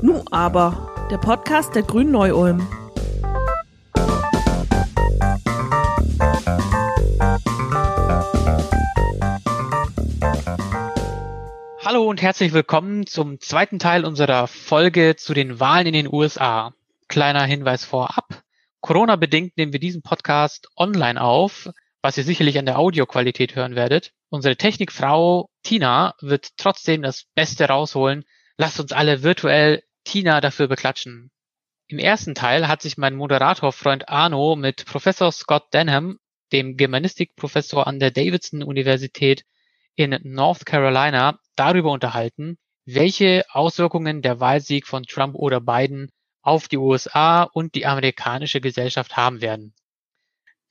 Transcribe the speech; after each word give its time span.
Nu 0.00 0.22
aber, 0.30 1.08
der 1.10 1.18
Podcast 1.18 1.74
der 1.74 1.82
Grünen 1.82 2.12
Neu-Ulm. 2.12 2.64
Hallo 11.84 12.04
und 12.08 12.22
herzlich 12.22 12.52
willkommen 12.52 13.06
zum 13.08 13.40
zweiten 13.40 13.80
Teil 13.80 14.04
unserer 14.04 14.46
Folge 14.46 15.16
zu 15.16 15.34
den 15.34 15.58
Wahlen 15.58 15.88
in 15.88 15.92
den 15.92 16.12
USA. 16.12 16.74
Kleiner 17.08 17.44
Hinweis 17.44 17.84
vorab. 17.84 18.42
Corona-bedingt 18.80 19.56
nehmen 19.56 19.72
wir 19.72 19.80
diesen 19.80 20.02
Podcast 20.02 20.68
online 20.76 21.20
auf, 21.20 21.68
was 22.02 22.18
ihr 22.18 22.24
sicherlich 22.24 22.58
an 22.58 22.66
der 22.66 22.78
Audioqualität 22.78 23.54
hören 23.54 23.76
werdet. 23.76 24.12
Unsere 24.28 24.56
Technikfrau 24.56 25.48
Tina 25.62 26.14
wird 26.20 26.56
trotzdem 26.56 27.02
das 27.02 27.26
Beste 27.34 27.68
rausholen. 27.68 28.24
Lasst 28.58 28.80
uns 28.80 28.92
alle 28.92 29.22
virtuell 29.22 29.82
Tina 30.04 30.40
dafür 30.40 30.66
beklatschen. 30.68 31.30
Im 31.86 31.98
ersten 31.98 32.34
Teil 32.34 32.68
hat 32.68 32.82
sich 32.82 32.96
mein 32.96 33.14
Moderatorfreund 33.14 34.08
Arno 34.08 34.56
mit 34.56 34.84
Professor 34.86 35.30
Scott 35.30 35.72
Denham, 35.72 36.18
dem 36.50 36.76
Germanistikprofessor 36.76 37.86
an 37.86 38.00
der 38.00 38.10
Davidson 38.10 38.62
Universität 38.62 39.44
in 39.94 40.18
North 40.22 40.66
Carolina, 40.66 41.38
darüber 41.54 41.92
unterhalten, 41.92 42.58
welche 42.84 43.44
Auswirkungen 43.50 44.22
der 44.22 44.40
Wahlsieg 44.40 44.86
von 44.86 45.04
Trump 45.04 45.34
oder 45.34 45.60
Biden 45.60 46.10
auf 46.40 46.66
die 46.66 46.78
USA 46.78 47.44
und 47.44 47.74
die 47.74 47.86
amerikanische 47.86 48.60
Gesellschaft 48.60 49.16
haben 49.16 49.40
werden. 49.40 49.74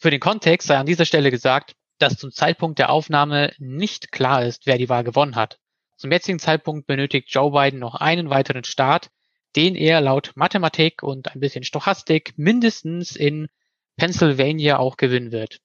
Für 0.02 0.10
den 0.10 0.20
Kontext 0.20 0.68
sei 0.68 0.78
an 0.78 0.88
dieser 0.88 1.06
Stelle 1.06 1.30
gesagt, 1.30 1.76
dass 2.00 2.18
zum 2.18 2.32
Zeitpunkt 2.32 2.80
der 2.80 2.90
Aufnahme 2.90 3.54
nicht 3.60 4.12
klar 4.12 4.44
ist, 4.44 4.66
wer 4.66 4.80
die 4.80 4.90
Wahl 4.90 5.04
gewonnen 5.04 5.36
hat. 5.36 5.60
Zum 5.96 6.12
jetzigen 6.12 6.40
Zeitpunkt 6.40 6.88
benötigt 6.88 7.30
Joe 7.30 7.52
Biden 7.52 7.80
noch 7.80 7.94
einen 7.94 8.32
weiteren 8.32 8.64
Staat, 8.64 9.12
den 9.56 9.76
er 9.76 10.02
laut 10.02 10.32
Mathematik 10.34 11.04
und 11.04 11.32
ein 11.36 11.40
bisschen 11.40 11.64
Stochastik 11.64 12.34
mindestens 12.36 13.16
in 13.16 13.48
Pennsylvania 13.96 14.80
auch 14.80 14.98
gewinnen 14.98 15.32
wird. 15.32 15.60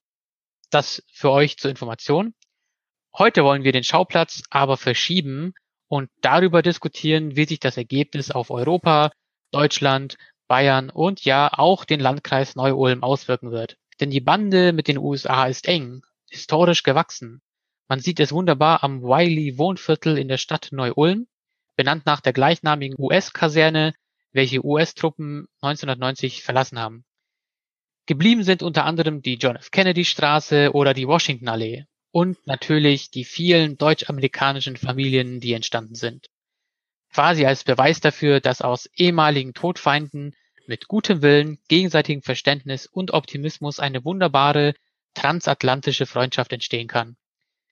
Das 0.68 1.02
für 1.10 1.30
euch 1.30 1.56
zur 1.56 1.70
Information. 1.70 2.34
Heute 3.16 3.42
wollen 3.42 3.64
wir 3.64 3.72
den 3.72 3.84
Schauplatz 3.84 4.42
aber 4.50 4.76
verschieben 4.76 5.54
und 5.88 6.10
darüber 6.20 6.60
diskutieren, 6.60 7.36
wie 7.36 7.46
sich 7.46 7.60
das 7.60 7.78
Ergebnis 7.78 8.30
auf 8.30 8.50
Europa, 8.50 9.12
Deutschland, 9.50 10.18
Bayern 10.46 10.90
und 10.90 11.24
ja 11.24 11.50
auch 11.54 11.86
den 11.86 12.00
Landkreis 12.00 12.54
Neu-Ulm 12.54 13.02
auswirken 13.02 13.50
wird. 13.50 13.78
Denn 14.00 14.10
die 14.10 14.20
Bande 14.20 14.72
mit 14.72 14.88
den 14.88 14.98
USA 14.98 15.46
ist 15.46 15.66
eng, 15.66 16.02
historisch 16.30 16.82
gewachsen. 16.82 17.40
Man 17.88 18.00
sieht 18.00 18.20
es 18.20 18.32
wunderbar 18.32 18.82
am 18.82 19.02
Wiley 19.02 19.58
Wohnviertel 19.58 20.18
in 20.18 20.28
der 20.28 20.38
Stadt 20.38 20.68
Neu-Ulm, 20.72 21.26
benannt 21.76 22.06
nach 22.06 22.20
der 22.20 22.32
gleichnamigen 22.32 22.96
US-Kaserne, 22.98 23.94
welche 24.32 24.64
US-Truppen 24.64 25.46
1990 25.60 26.42
verlassen 26.42 26.78
haben. 26.78 27.04
Geblieben 28.06 28.42
sind 28.42 28.62
unter 28.62 28.84
anderem 28.84 29.22
die 29.22 29.34
John 29.34 29.56
F. 29.56 29.70
Kennedy 29.70 30.04
Straße 30.04 30.72
oder 30.72 30.94
die 30.94 31.08
Washington 31.08 31.48
Allee 31.48 31.84
und 32.12 32.46
natürlich 32.46 33.10
die 33.10 33.24
vielen 33.24 33.78
deutsch-amerikanischen 33.78 34.76
Familien, 34.76 35.40
die 35.40 35.52
entstanden 35.52 35.94
sind 35.94 36.28
quasi 37.16 37.46
als 37.46 37.64
Beweis 37.64 38.00
dafür, 38.00 38.40
dass 38.40 38.60
aus 38.60 38.90
ehemaligen 38.94 39.54
Todfeinden 39.54 40.34
mit 40.68 40.88
gutem 40.88 41.22
Willen, 41.22 41.58
gegenseitigem 41.68 42.22
Verständnis 42.22 42.86
und 42.86 43.12
Optimismus 43.12 43.80
eine 43.80 44.04
wunderbare 44.04 44.74
transatlantische 45.14 46.06
Freundschaft 46.06 46.52
entstehen 46.52 46.88
kann. 46.88 47.16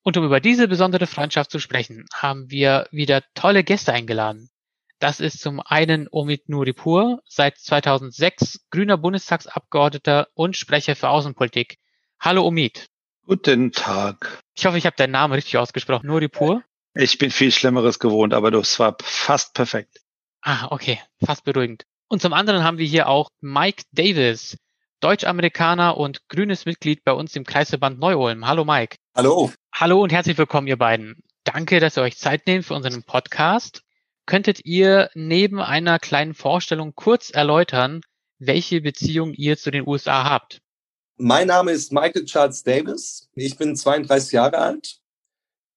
Und 0.03 0.17
um 0.17 0.25
über 0.25 0.41
diese 0.41 0.69
besondere 0.69 1.07
Freundschaft 1.07 1.51
zu 1.51 1.59
sprechen, 1.59 2.07
haben 2.13 2.51
wir 2.51 2.89
wieder 2.91 3.23
tolle 3.35 3.65
Gäste 3.65 3.93
eingeladen. 3.93 4.51
Das 4.99 5.21
ist 5.21 5.41
zum 5.41 5.61
einen 5.61 6.09
Omid 6.11 6.49
Nuripur, 6.49 7.21
seit 7.27 7.59
2006 7.59 8.67
grüner 8.71 8.97
Bundestagsabgeordneter 8.97 10.29
und 10.35 10.57
Sprecher 10.57 10.95
für 10.95 11.09
Außenpolitik. 11.09 11.79
Hallo 12.21 12.47
Omid. 12.47 12.87
Guten 13.27 13.73
Tag. 13.73 14.43
Ich 14.55 14.67
hoffe, 14.67 14.79
ich 14.79 14.87
habe 14.87 14.97
deinen 14.97 15.13
Namen 15.13 15.35
richtig 15.35 15.57
ausgesprochen. 15.57 16.07
Nuripur? 16.07 16.63
Ich 16.95 17.19
bin 17.19 17.31
viel 17.31 17.51
Schlimmeres 17.51 17.99
gewohnt, 17.99 18.35
aber 18.35 18.51
das 18.51 18.79
war 18.79 18.97
fast 19.03 19.55
perfekt. 19.55 20.01
Ah, 20.43 20.69
okay, 20.71 21.01
fast 21.25 21.45
beruhigend. 21.45 21.87
Und 22.15 22.21
zum 22.21 22.33
anderen 22.33 22.63
haben 22.63 22.79
wir 22.79 22.87
hier 22.87 23.09
auch 23.09 23.29
Mike 23.41 23.83
Davis, 23.91 24.57
Deutsch-Amerikaner 25.01 25.97
und 25.97 26.29
grünes 26.29 26.65
Mitglied 26.65 27.03
bei 27.03 27.11
uns 27.11 27.35
im 27.35 27.43
Kreisverband 27.43 27.99
Neu-Ulm. 27.99 28.47
Hallo 28.47 28.65
Mike. 28.65 28.99
Hallo. 29.17 29.51
Hallo 29.75 30.01
und 30.01 30.13
herzlich 30.13 30.39
willkommen, 30.39 30.69
ihr 30.69 30.79
beiden. 30.79 31.17
Danke, 31.43 31.81
dass 31.81 31.99
ihr 31.99 32.03
euch 32.03 32.17
Zeit 32.17 32.47
nehmt 32.47 32.67
für 32.67 32.75
unseren 32.75 33.03
Podcast. 33.03 33.83
Könntet 34.27 34.65
ihr 34.65 35.11
neben 35.15 35.61
einer 35.61 35.99
kleinen 35.99 36.35
Vorstellung 36.35 36.95
kurz 36.95 37.31
erläutern, 37.31 38.01
welche 38.39 38.81
Beziehung 38.81 39.33
ihr 39.33 39.59
zu 39.59 39.73
den 39.73 39.85
USA 39.85 40.23
habt? 40.23 40.61
Mein 41.17 41.49
Name 41.49 41.73
ist 41.73 41.93
Michael 41.93 42.27
Charles 42.27 42.63
Davis. 42.63 43.29
Ich 43.35 43.57
bin 43.57 43.75
32 43.75 44.31
Jahre 44.31 44.59
alt 44.59 45.01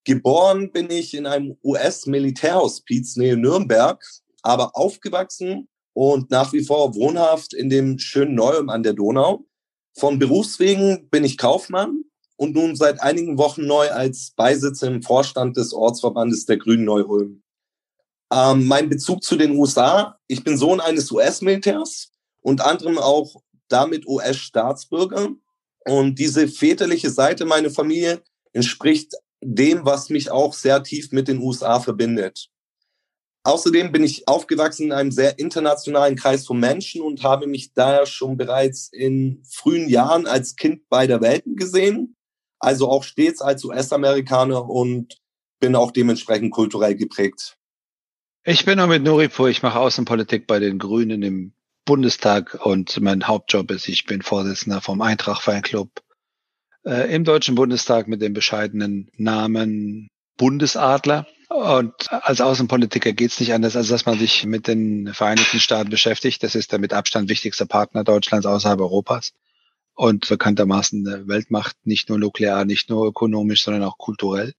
Geboren 0.04 0.72
bin 0.72 0.92
ich 0.92 1.16
in 1.16 1.26
einem 1.26 1.58
US-Militärhospiz 1.64 3.16
nähe 3.16 3.38
Nürnberg, 3.38 4.00
aber 4.44 4.78
aufgewachsen 4.78 5.68
und 5.98 6.30
nach 6.30 6.54
wie 6.54 6.64
vor 6.64 6.94
wohnhaft 6.94 7.56
in 7.56 7.72
dem 7.72 7.98
schönen 7.98 8.36
Neuem 8.36 8.70
an 8.70 8.84
der 8.84 8.94
Donau. 8.94 9.48
Von 9.98 10.20
Berufswegen 10.20 11.10
bin 11.10 11.24
ich 11.24 11.40
Kaufmann 11.40 12.04
und 12.36 12.54
nun 12.54 12.76
seit 12.76 13.02
einigen 13.02 13.40
Wochen 13.40 13.66
neu 13.66 13.90
als 13.90 14.30
Beisitzer 14.36 14.90
im 14.90 15.02
Vorstand 15.02 15.58
des 15.58 15.74
Ortsverbandes 15.74 16.46
der 16.46 16.58
Grünen 16.58 16.86
Neu-Ulm. 16.86 17.42
Ähm, 18.32 18.68
mein 18.68 18.90
Bezug 18.90 19.24
zu 19.24 19.38
den 19.38 19.58
USA, 19.58 20.20
ich 20.28 20.44
bin 20.44 20.56
Sohn 20.56 20.82
eines 20.82 21.12
US-Militärs 21.12 22.12
und 22.42 22.62
anderem 22.62 23.00
auch 23.00 23.42
damit 23.68 24.06
US-Staatsbürger. 24.06 25.30
Und 25.84 26.20
diese 26.20 26.48
väterliche 26.48 27.10
Seite 27.10 27.46
meiner 27.46 27.72
Familie 27.72 28.22
entspricht 28.54 29.16
dem, 29.42 29.84
was 29.84 30.12
mich 30.12 30.30
auch 30.30 30.54
sehr 30.54 30.84
tief 30.84 31.12
mit 31.12 31.28
den 31.28 31.40
USA 31.40 31.80
verbindet. 31.80 32.52
Außerdem 33.44 33.92
bin 33.92 34.04
ich 34.04 34.28
aufgewachsen 34.28 34.88
in 34.88 34.92
einem 34.92 35.12
sehr 35.12 35.40
internationalen 35.40 36.16
Kreis 36.16 36.46
von 36.46 36.60
Menschen 36.60 37.02
und 37.02 37.24
habe 37.24 37.48
mich 37.48 37.74
daher 37.74 38.06
schon 38.06 38.36
bereits 38.36 38.90
in 38.92 39.42
frühen 39.50 39.88
Jahren 39.88 40.28
als 40.28 40.56
Kind 40.56 40.90
beider 40.90 41.22
Welten 41.22 41.56
gesehen, 41.56 42.16
also 42.60 42.90
auch 42.90 43.04
stets 43.04 43.42
als 43.42 43.64
US-Amerikaner 43.64 44.70
und 44.70 45.18
bin 45.60 45.76
auch 45.76 45.92
dementsprechend 45.92 46.52
kulturell 46.52 46.96
geprägt. 46.96 47.58
Ich 48.44 48.66
bin 48.66 48.80
auch 48.80 48.88
mit 48.88 49.04
Noripur, 49.04 49.50
ich 49.50 49.64
mache 49.64 49.80
Außenpolitik 49.80 50.48
bei 50.48 50.60
den 50.60 50.80
Grünen 50.80 51.22
im 51.22 51.54
Bundestag 51.86 52.66
und 52.66 53.00
mein 53.00 53.28
Hauptjob 53.28 53.72
ist, 53.72 53.88
ich 53.88 54.06
bin 54.06 54.22
Vorsitzender 54.22 54.82
vom 54.82 55.02
Eintracht 55.02 55.42
Fanclub 55.42 55.90
äh, 56.86 57.14
im 57.14 57.24
Deutschen 57.24 57.56
Bundestag 57.56 58.08
mit 58.08 58.22
dem 58.22 58.34
bescheidenen 58.34 59.10
Namen 59.18 60.08
Bundesadler. 60.38 61.28
Und 61.50 62.12
als 62.12 62.42
Außenpolitiker 62.42 63.14
geht 63.14 63.32
es 63.32 63.40
nicht 63.40 63.54
anders, 63.54 63.76
als 63.76 63.88
dass 63.88 64.06
man 64.06 64.20
sich 64.20 64.46
mit 64.46 64.68
den 64.68 65.14
Vereinigten 65.14 65.60
Staaten 65.60 65.90
beschäftigt. 65.90 66.44
Das 66.44 66.56
ist 66.56 66.72
der 66.72 66.80
mit 66.80 66.94
Abstand 66.94 67.30
wichtigste 67.30 67.66
Partner 67.66 68.04
Deutschlands 68.04 68.46
außerhalb 68.46 68.80
Europas 68.82 69.34
und 69.96 70.28
bekanntermaßen 70.28 71.08
eine 71.08 71.28
Weltmacht, 71.28 71.76
nicht 71.86 72.10
nur 72.10 72.20
nuklear, 72.20 72.66
nicht 72.66 72.90
nur 72.90 73.08
ökonomisch, 73.08 73.64
sondern 73.64 73.84
auch 73.84 73.98
kulturell. 73.98 74.54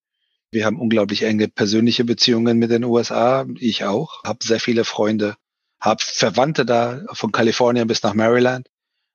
Wir 0.50 0.64
haben 0.64 0.80
unglaublich 0.80 1.24
enge 1.24 1.48
persönliche 1.48 2.04
Beziehungen 2.04 2.58
mit 2.58 2.70
den 2.70 2.84
USA, 2.84 3.46
ich 3.58 3.84
auch, 3.84 4.24
habe 4.24 4.38
sehr 4.42 4.60
viele 4.60 4.84
Freunde, 4.84 5.36
habe 5.78 6.02
Verwandte 6.02 6.64
da 6.64 7.02
von 7.12 7.32
Kalifornien 7.32 7.86
bis 7.86 8.02
nach 8.02 8.14
Maryland 8.14 8.66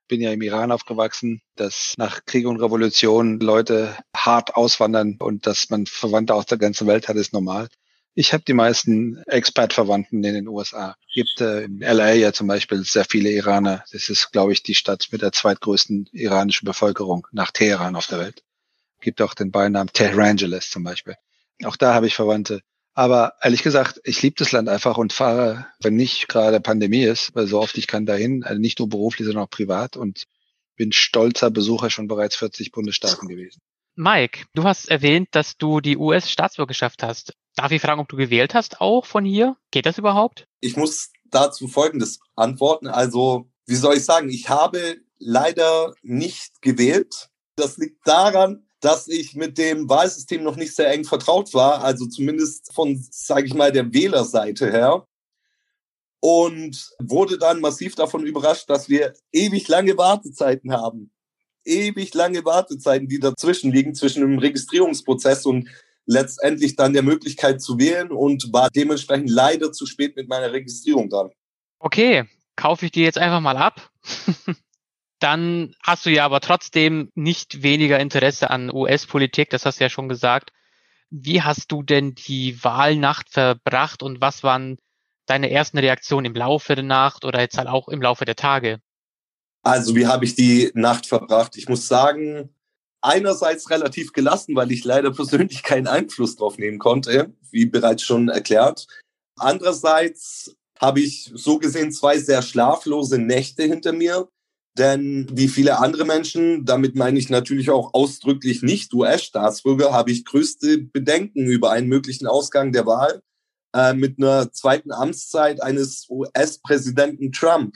bin 0.07 0.21
ja 0.21 0.31
im 0.31 0.41
Iran 0.41 0.71
aufgewachsen, 0.71 1.41
dass 1.55 1.93
nach 1.97 2.25
Krieg 2.25 2.45
und 2.45 2.61
Revolution 2.61 3.39
Leute 3.39 3.97
hart 4.15 4.55
auswandern 4.55 5.17
und 5.19 5.47
dass 5.47 5.69
man 5.69 5.85
Verwandte 5.85 6.33
aus 6.33 6.45
der 6.45 6.57
ganzen 6.57 6.87
Welt 6.87 7.07
hat, 7.07 7.15
ist 7.15 7.33
normal. 7.33 7.69
Ich 8.15 8.31
habe 8.31 8.43
die 8.43 8.53
meisten 8.53 9.23
Expert-Verwandten 9.25 10.23
in 10.23 10.35
den 10.35 10.47
USA. 10.47 10.95
Gibt 11.13 11.41
äh, 11.41 11.63
in 11.63 11.79
LA 11.79 12.13
ja 12.13 12.31
zum 12.31 12.45
Beispiel 12.47 12.83
sehr 12.83 13.05
viele 13.05 13.31
Iraner. 13.31 13.83
Das 13.91 14.09
ist, 14.09 14.31
glaube 14.31 14.53
ich, 14.53 14.61
die 14.61 14.75
Stadt 14.75 15.07
mit 15.11 15.23
der 15.23 15.31
zweitgrößten 15.31 16.09
iranischen 16.11 16.65
Bevölkerung 16.65 17.27
nach 17.31 17.49
Teheran 17.49 17.95
auf 17.95 18.05
der 18.05 18.19
Welt. 18.19 18.43
Gibt 19.01 19.21
auch 19.21 19.33
den 19.33 19.51
Beinamen 19.51 19.91
Tehrangeles 19.91 20.69
zum 20.69 20.83
Beispiel. 20.83 21.15
Auch 21.63 21.75
da 21.75 21.95
habe 21.95 22.05
ich 22.05 22.15
Verwandte. 22.15 22.61
Aber 22.93 23.33
ehrlich 23.41 23.63
gesagt, 23.63 23.99
ich 24.03 24.21
liebe 24.21 24.35
das 24.37 24.51
Land 24.51 24.69
einfach 24.69 24.97
und 24.97 25.13
fahre, 25.13 25.65
wenn 25.81 25.95
nicht 25.95 26.27
gerade 26.27 26.59
Pandemie 26.59 27.03
ist, 27.03 27.35
weil 27.35 27.47
so 27.47 27.59
oft 27.59 27.77
ich 27.77 27.87
kann 27.87 28.05
dahin, 28.05 28.43
also 28.43 28.59
nicht 28.59 28.79
nur 28.79 28.89
beruflich, 28.89 29.25
sondern 29.25 29.45
auch 29.45 29.49
privat 29.49 29.97
und 29.97 30.25
bin 30.75 30.91
stolzer 30.91 31.49
Besucher 31.49 31.89
schon 31.89 32.07
bereits 32.07 32.35
40 32.35 32.71
Bundesstaaten 32.71 33.27
gewesen. 33.27 33.61
Mike, 33.95 34.45
du 34.53 34.63
hast 34.63 34.89
erwähnt, 34.89 35.29
dass 35.31 35.57
du 35.57 35.79
die 35.79 35.97
US-Staatsbürgerschaft 35.97 37.03
hast. 37.03 37.33
Darf 37.55 37.71
ich 37.71 37.81
fragen, 37.81 38.01
ob 38.01 38.09
du 38.09 38.15
gewählt 38.15 38.55
hast 38.55 38.81
auch 38.81 39.05
von 39.05 39.23
hier? 39.23 39.55
Geht 39.71 39.85
das 39.85 39.99
überhaupt? 39.99 40.47
Ich 40.59 40.75
muss 40.77 41.11
dazu 41.25 41.67
Folgendes 41.67 42.19
antworten. 42.35 42.87
Also, 42.87 43.51
wie 43.67 43.75
soll 43.75 43.97
ich 43.97 44.05
sagen, 44.05 44.29
ich 44.29 44.49
habe 44.49 44.97
leider 45.19 45.93
nicht 46.01 46.61
gewählt. 46.61 47.29
Das 47.55 47.77
liegt 47.77 48.07
daran, 48.07 48.65
dass 48.83 49.07
ich 49.07 49.33
mit 49.33 49.57
dem 49.57 49.87
Wahlsystem 49.87 50.43
noch 50.43 50.57
nicht 50.57 50.75
sehr 50.75 50.91
eng 50.91 51.05
vertraut 51.05 51.53
war, 51.53 51.85
also 51.85 52.05
zumindest 52.05 52.73
von, 52.73 53.01
sage 53.11 53.47
ich 53.47 53.53
mal, 53.53 53.71
der 53.71 53.93
Wählerseite 53.93 54.69
her. 54.69 55.07
Und 56.19 56.89
wurde 56.99 57.37
dann 57.37 57.61
massiv 57.61 57.95
davon 57.95 58.25
überrascht, 58.25 58.69
dass 58.69 58.89
wir 58.89 59.13
ewig 59.31 59.69
lange 59.69 59.97
Wartezeiten 59.97 60.73
haben. 60.73 61.11
Ewig 61.63 62.13
lange 62.13 62.43
Wartezeiten, 62.43 63.07
die 63.07 63.19
dazwischen 63.19 63.71
liegen, 63.71 63.95
zwischen 63.95 64.19
dem 64.19 64.37
Registrierungsprozess 64.37 65.45
und 65.45 65.69
letztendlich 66.05 66.75
dann 66.75 66.91
der 66.91 67.03
Möglichkeit 67.03 67.61
zu 67.61 67.79
wählen 67.79 68.11
und 68.11 68.51
war 68.51 68.69
dementsprechend 68.69 69.29
leider 69.29 69.71
zu 69.71 69.85
spät 69.85 70.17
mit 70.17 70.27
meiner 70.27 70.51
Registrierung 70.51 71.09
dann. 71.09 71.29
Okay, 71.79 72.25
kaufe 72.57 72.85
ich 72.85 72.91
dir 72.91 73.03
jetzt 73.03 73.17
einfach 73.17 73.39
mal 73.39 73.55
ab. 73.55 73.91
dann 75.23 75.73
hast 75.81 76.05
du 76.05 76.09
ja 76.11 76.25
aber 76.25 76.41
trotzdem 76.41 77.09
nicht 77.15 77.63
weniger 77.63 77.99
Interesse 77.99 78.49
an 78.49 78.69
US-Politik, 78.69 79.49
das 79.49 79.65
hast 79.65 79.79
du 79.79 79.85
ja 79.85 79.89
schon 79.89 80.09
gesagt. 80.09 80.51
Wie 81.09 81.41
hast 81.41 81.71
du 81.71 81.81
denn 81.81 82.13
die 82.13 82.61
Wahlnacht 82.63 83.29
verbracht 83.29 84.03
und 84.03 84.19
was 84.19 84.43
waren 84.43 84.77
deine 85.25 85.49
ersten 85.49 85.77
Reaktionen 85.77 86.25
im 86.25 86.35
Laufe 86.35 86.75
der 86.75 86.83
Nacht 86.83 87.23
oder 87.23 87.39
jetzt 87.39 87.57
halt 87.57 87.69
auch 87.69 87.87
im 87.87 88.01
Laufe 88.01 88.25
der 88.25 88.35
Tage? 88.35 88.79
Also, 89.63 89.95
wie 89.95 90.07
habe 90.07 90.25
ich 90.25 90.35
die 90.35 90.71
Nacht 90.73 91.05
verbracht? 91.05 91.55
Ich 91.55 91.69
muss 91.69 91.87
sagen, 91.87 92.53
einerseits 93.01 93.69
relativ 93.69 94.11
gelassen, 94.11 94.55
weil 94.55 94.71
ich 94.71 94.83
leider 94.83 95.11
persönlich 95.11 95.63
keinen 95.63 95.87
Einfluss 95.87 96.35
drauf 96.35 96.57
nehmen 96.57 96.79
konnte, 96.79 97.33
wie 97.49 97.65
bereits 97.65 98.03
schon 98.03 98.27
erklärt. 98.27 98.87
Andererseits 99.37 100.55
habe 100.79 100.99
ich 100.99 101.31
so 101.33 101.59
gesehen 101.59 101.93
zwei 101.93 102.17
sehr 102.17 102.41
schlaflose 102.41 103.19
Nächte 103.19 103.63
hinter 103.63 103.93
mir. 103.93 104.27
Denn 104.77 105.27
wie 105.31 105.47
viele 105.47 105.79
andere 105.79 106.03
Menschen, 106.03 106.65
damit 106.65 106.95
meine 106.95 107.19
ich 107.19 107.29
natürlich 107.29 107.69
auch 107.69 107.93
ausdrücklich 107.93 108.63
nicht 108.63 108.93
US-Staatsbürger, 108.93 109.93
habe 109.93 110.11
ich 110.11 110.25
größte 110.25 110.79
Bedenken 110.79 111.45
über 111.45 111.71
einen 111.71 111.87
möglichen 111.87 112.25
Ausgang 112.25 112.71
der 112.71 112.87
Wahl 112.87 113.21
äh, 113.75 113.93
mit 113.93 114.17
einer 114.17 114.51
zweiten 114.51 114.91
Amtszeit 114.91 115.61
eines 115.61 116.07
US-Präsidenten 116.09 117.31
Trump. 117.31 117.75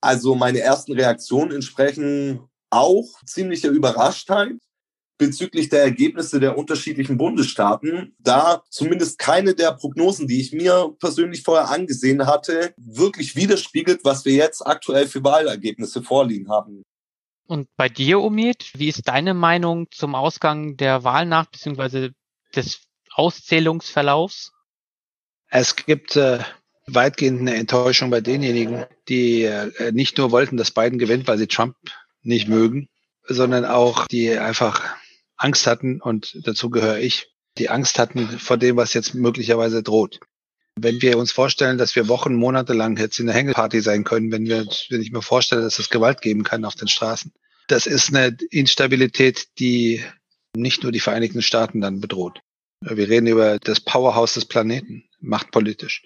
Also 0.00 0.34
meine 0.34 0.60
ersten 0.60 0.92
Reaktionen 0.92 1.52
entsprechen 1.52 2.40
auch 2.70 3.08
ziemlicher 3.26 3.68
Überraschtheit 3.68 4.56
bezüglich 5.26 5.68
der 5.70 5.82
Ergebnisse 5.82 6.38
der 6.40 6.58
unterschiedlichen 6.58 7.16
Bundesstaaten, 7.16 8.14
da 8.18 8.62
zumindest 8.70 9.18
keine 9.18 9.54
der 9.54 9.72
Prognosen, 9.72 10.28
die 10.28 10.40
ich 10.40 10.52
mir 10.52 10.94
persönlich 10.98 11.42
vorher 11.42 11.70
angesehen 11.70 12.26
hatte, 12.26 12.74
wirklich 12.76 13.36
widerspiegelt, 13.36 14.00
was 14.04 14.24
wir 14.24 14.34
jetzt 14.34 14.66
aktuell 14.66 15.06
für 15.06 15.24
Wahlergebnisse 15.24 16.02
vorliegen 16.02 16.50
haben. 16.50 16.82
Und 17.46 17.68
bei 17.76 17.88
dir, 17.88 18.20
Omid, 18.20 18.72
wie 18.74 18.88
ist 18.88 19.06
deine 19.06 19.34
Meinung 19.34 19.86
zum 19.90 20.14
Ausgang 20.14 20.76
der 20.76 21.04
Wahlnacht 21.04 21.52
bzw. 21.52 22.10
des 22.54 22.80
Auszählungsverlaufs? 23.14 24.52
Es 25.48 25.76
gibt 25.76 26.16
äh, 26.16 26.40
weitgehend 26.86 27.40
eine 27.40 27.54
Enttäuschung 27.54 28.10
bei 28.10 28.20
denjenigen, 28.20 28.84
die 29.08 29.42
äh, 29.42 29.92
nicht 29.92 30.18
nur 30.18 30.30
wollten, 30.32 30.56
dass 30.56 30.70
Biden 30.70 30.98
gewinnt, 30.98 31.26
weil 31.28 31.38
sie 31.38 31.46
Trump 31.46 31.76
nicht 32.22 32.48
mögen, 32.48 32.88
sondern 33.26 33.64
auch 33.64 34.06
die 34.06 34.30
einfach 34.36 34.96
Angst 35.44 35.66
hatten, 35.66 36.00
und 36.00 36.38
dazu 36.46 36.70
gehöre 36.70 36.98
ich, 36.98 37.28
die 37.58 37.68
Angst 37.68 37.98
hatten 37.98 38.26
vor 38.38 38.56
dem, 38.56 38.76
was 38.76 38.94
jetzt 38.94 39.14
möglicherweise 39.14 39.82
droht. 39.82 40.20
Wenn 40.76 41.00
wir 41.02 41.18
uns 41.18 41.30
vorstellen, 41.30 41.78
dass 41.78 41.94
wir 41.94 42.08
Wochen, 42.08 42.34
Monate 42.34 42.72
lang 42.72 42.96
jetzt 42.98 43.20
in 43.20 43.26
der 43.26 43.34
Hängeparty 43.36 43.80
sein 43.80 44.02
können, 44.02 44.32
wenn 44.32 44.46
wir, 44.46 44.66
wenn 44.88 45.02
ich 45.02 45.12
mir 45.12 45.22
vorstelle, 45.22 45.62
dass 45.62 45.78
es 45.78 45.90
Gewalt 45.90 46.20
geben 46.20 46.42
kann 46.42 46.64
auf 46.64 46.74
den 46.74 46.88
Straßen, 46.88 47.32
das 47.68 47.86
ist 47.86 48.08
eine 48.08 48.36
Instabilität, 48.50 49.46
die 49.58 50.02
nicht 50.56 50.82
nur 50.82 50.92
die 50.92 51.00
Vereinigten 51.00 51.42
Staaten 51.42 51.80
dann 51.80 52.00
bedroht. 52.00 52.40
Wir 52.80 53.08
reden 53.08 53.26
über 53.26 53.58
das 53.58 53.80
Powerhouse 53.80 54.34
des 54.34 54.46
Planeten, 54.46 55.04
machtpolitisch. 55.20 56.02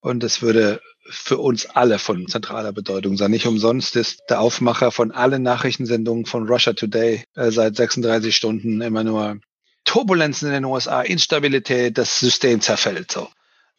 Und 0.00 0.24
es 0.24 0.42
würde 0.42 0.80
für 1.08 1.38
uns 1.38 1.66
alle 1.66 1.98
von 1.98 2.26
zentraler 2.26 2.72
Bedeutung 2.72 3.16
sein. 3.16 3.30
Nicht 3.30 3.46
umsonst 3.46 3.96
ist 3.96 4.22
der 4.28 4.40
Aufmacher 4.40 4.92
von 4.92 5.10
allen 5.12 5.42
Nachrichtensendungen 5.42 6.26
von 6.26 6.48
Russia 6.48 6.72
Today 6.72 7.24
äh, 7.34 7.50
seit 7.50 7.76
36 7.76 8.34
Stunden 8.34 8.80
immer 8.80 9.04
nur 9.04 9.40
Turbulenzen 9.84 10.48
in 10.48 10.54
den 10.54 10.64
USA, 10.64 11.02
Instabilität, 11.02 11.98
das 11.98 12.20
System 12.20 12.60
zerfällt. 12.60 13.10
So. 13.10 13.28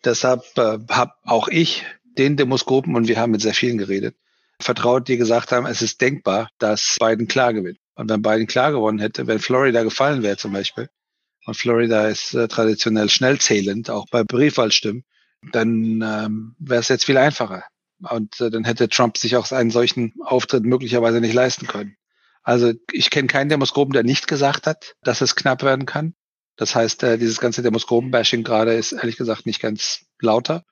Deshalb 0.03 0.43
äh, 0.57 0.79
habe 0.89 1.13
auch 1.23 1.47
ich 1.47 1.85
den 2.17 2.37
Demoskopen, 2.37 2.95
und 2.95 3.07
wir 3.07 3.19
haben 3.19 3.31
mit 3.31 3.41
sehr 3.41 3.53
vielen 3.53 3.77
geredet, 3.77 4.15
vertraut, 4.59 5.07
die 5.07 5.17
gesagt 5.17 5.51
haben, 5.51 5.65
es 5.65 5.81
ist 5.81 6.01
denkbar, 6.01 6.49
dass 6.59 6.97
Biden 6.99 7.27
klar 7.27 7.53
gewinnt. 7.53 7.79
Und 7.95 8.09
wenn 8.09 8.21
Biden 8.21 8.47
klar 8.47 8.71
gewonnen 8.71 8.99
hätte, 8.99 9.27
wenn 9.27 9.39
Florida 9.39 9.83
gefallen 9.83 10.23
wäre 10.23 10.37
zum 10.37 10.53
Beispiel, 10.53 10.89
und 11.45 11.55
Florida 11.55 12.07
ist 12.07 12.33
äh, 12.33 12.47
traditionell 12.47 13.09
schnell 13.09 13.39
zählend, 13.39 13.89
auch 13.89 14.05
bei 14.11 14.23
Briefwahlstimmen, 14.23 15.03
dann 15.51 16.01
ähm, 16.01 16.55
wäre 16.59 16.79
es 16.79 16.87
jetzt 16.87 17.05
viel 17.05 17.17
einfacher. 17.17 17.63
Und 18.09 18.39
äh, 18.41 18.49
dann 18.49 18.63
hätte 18.63 18.89
Trump 18.89 19.17
sich 19.17 19.35
auch 19.35 19.51
einen 19.51 19.71
solchen 19.71 20.13
Auftritt 20.23 20.63
möglicherweise 20.63 21.21
nicht 21.21 21.33
leisten 21.33 21.67
können. 21.67 21.95
Also 22.43 22.73
ich 22.91 23.09
kenne 23.11 23.27
keinen 23.27 23.49
Demoskopen, 23.49 23.93
der 23.93 24.03
nicht 24.03 24.27
gesagt 24.27 24.65
hat, 24.65 24.95
dass 25.03 25.21
es 25.21 25.35
knapp 25.35 25.61
werden 25.61 25.85
kann. 25.85 26.15
Das 26.55 26.75
heißt, 26.75 27.03
äh, 27.03 27.17
dieses 27.17 27.39
ganze 27.39 27.61
Demoskopen-Bashing 27.61 28.43
gerade 28.43 28.73
ist 28.73 28.91
ehrlich 28.91 29.17
gesagt 29.17 29.45
nicht 29.45 29.61
ganz 29.61 30.05
lauter. 30.19 30.63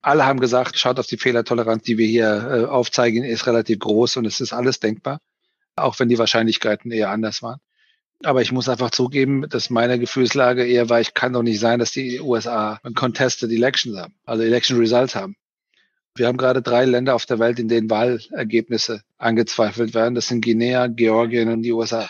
Alle 0.00 0.26
haben 0.26 0.40
gesagt, 0.40 0.78
schaut 0.78 0.98
auf 0.98 1.06
die 1.06 1.16
Fehlertoleranz, 1.16 1.82
die 1.84 1.98
wir 1.98 2.06
hier 2.06 2.50
äh, 2.50 2.64
aufzeigen, 2.66 3.24
ist 3.24 3.46
relativ 3.46 3.78
groß 3.78 4.18
und 4.18 4.26
es 4.26 4.40
ist 4.40 4.52
alles 4.52 4.80
denkbar, 4.80 5.18
auch 5.76 5.98
wenn 5.98 6.08
die 6.08 6.18
Wahrscheinlichkeiten 6.18 6.90
eher 6.90 7.10
anders 7.10 7.42
waren. 7.42 7.60
Aber 8.24 8.42
ich 8.42 8.52
muss 8.52 8.68
einfach 8.68 8.90
zugeben, 8.90 9.48
dass 9.48 9.70
meine 9.70 9.98
Gefühlslage 9.98 10.64
eher 10.64 10.88
war, 10.88 11.00
ich 11.00 11.14
kann 11.14 11.32
doch 11.32 11.42
nicht 11.42 11.60
sein, 11.60 11.78
dass 11.78 11.92
die 11.92 12.20
USA 12.20 12.80
Contested 12.94 13.50
Elections 13.50 13.96
haben, 13.96 14.14
also 14.24 14.42
Election 14.42 14.78
Results 14.78 15.14
haben. 15.14 15.36
Wir 16.16 16.28
haben 16.28 16.36
gerade 16.36 16.62
drei 16.62 16.84
Länder 16.84 17.14
auf 17.14 17.26
der 17.26 17.40
Welt, 17.40 17.58
in 17.58 17.68
denen 17.68 17.90
Wahlergebnisse 17.90 19.02
angezweifelt 19.18 19.94
werden. 19.94 20.14
Das 20.14 20.28
sind 20.28 20.44
Guinea, 20.44 20.86
Georgien 20.86 21.48
und 21.48 21.62
die 21.62 21.72
USA. 21.72 22.08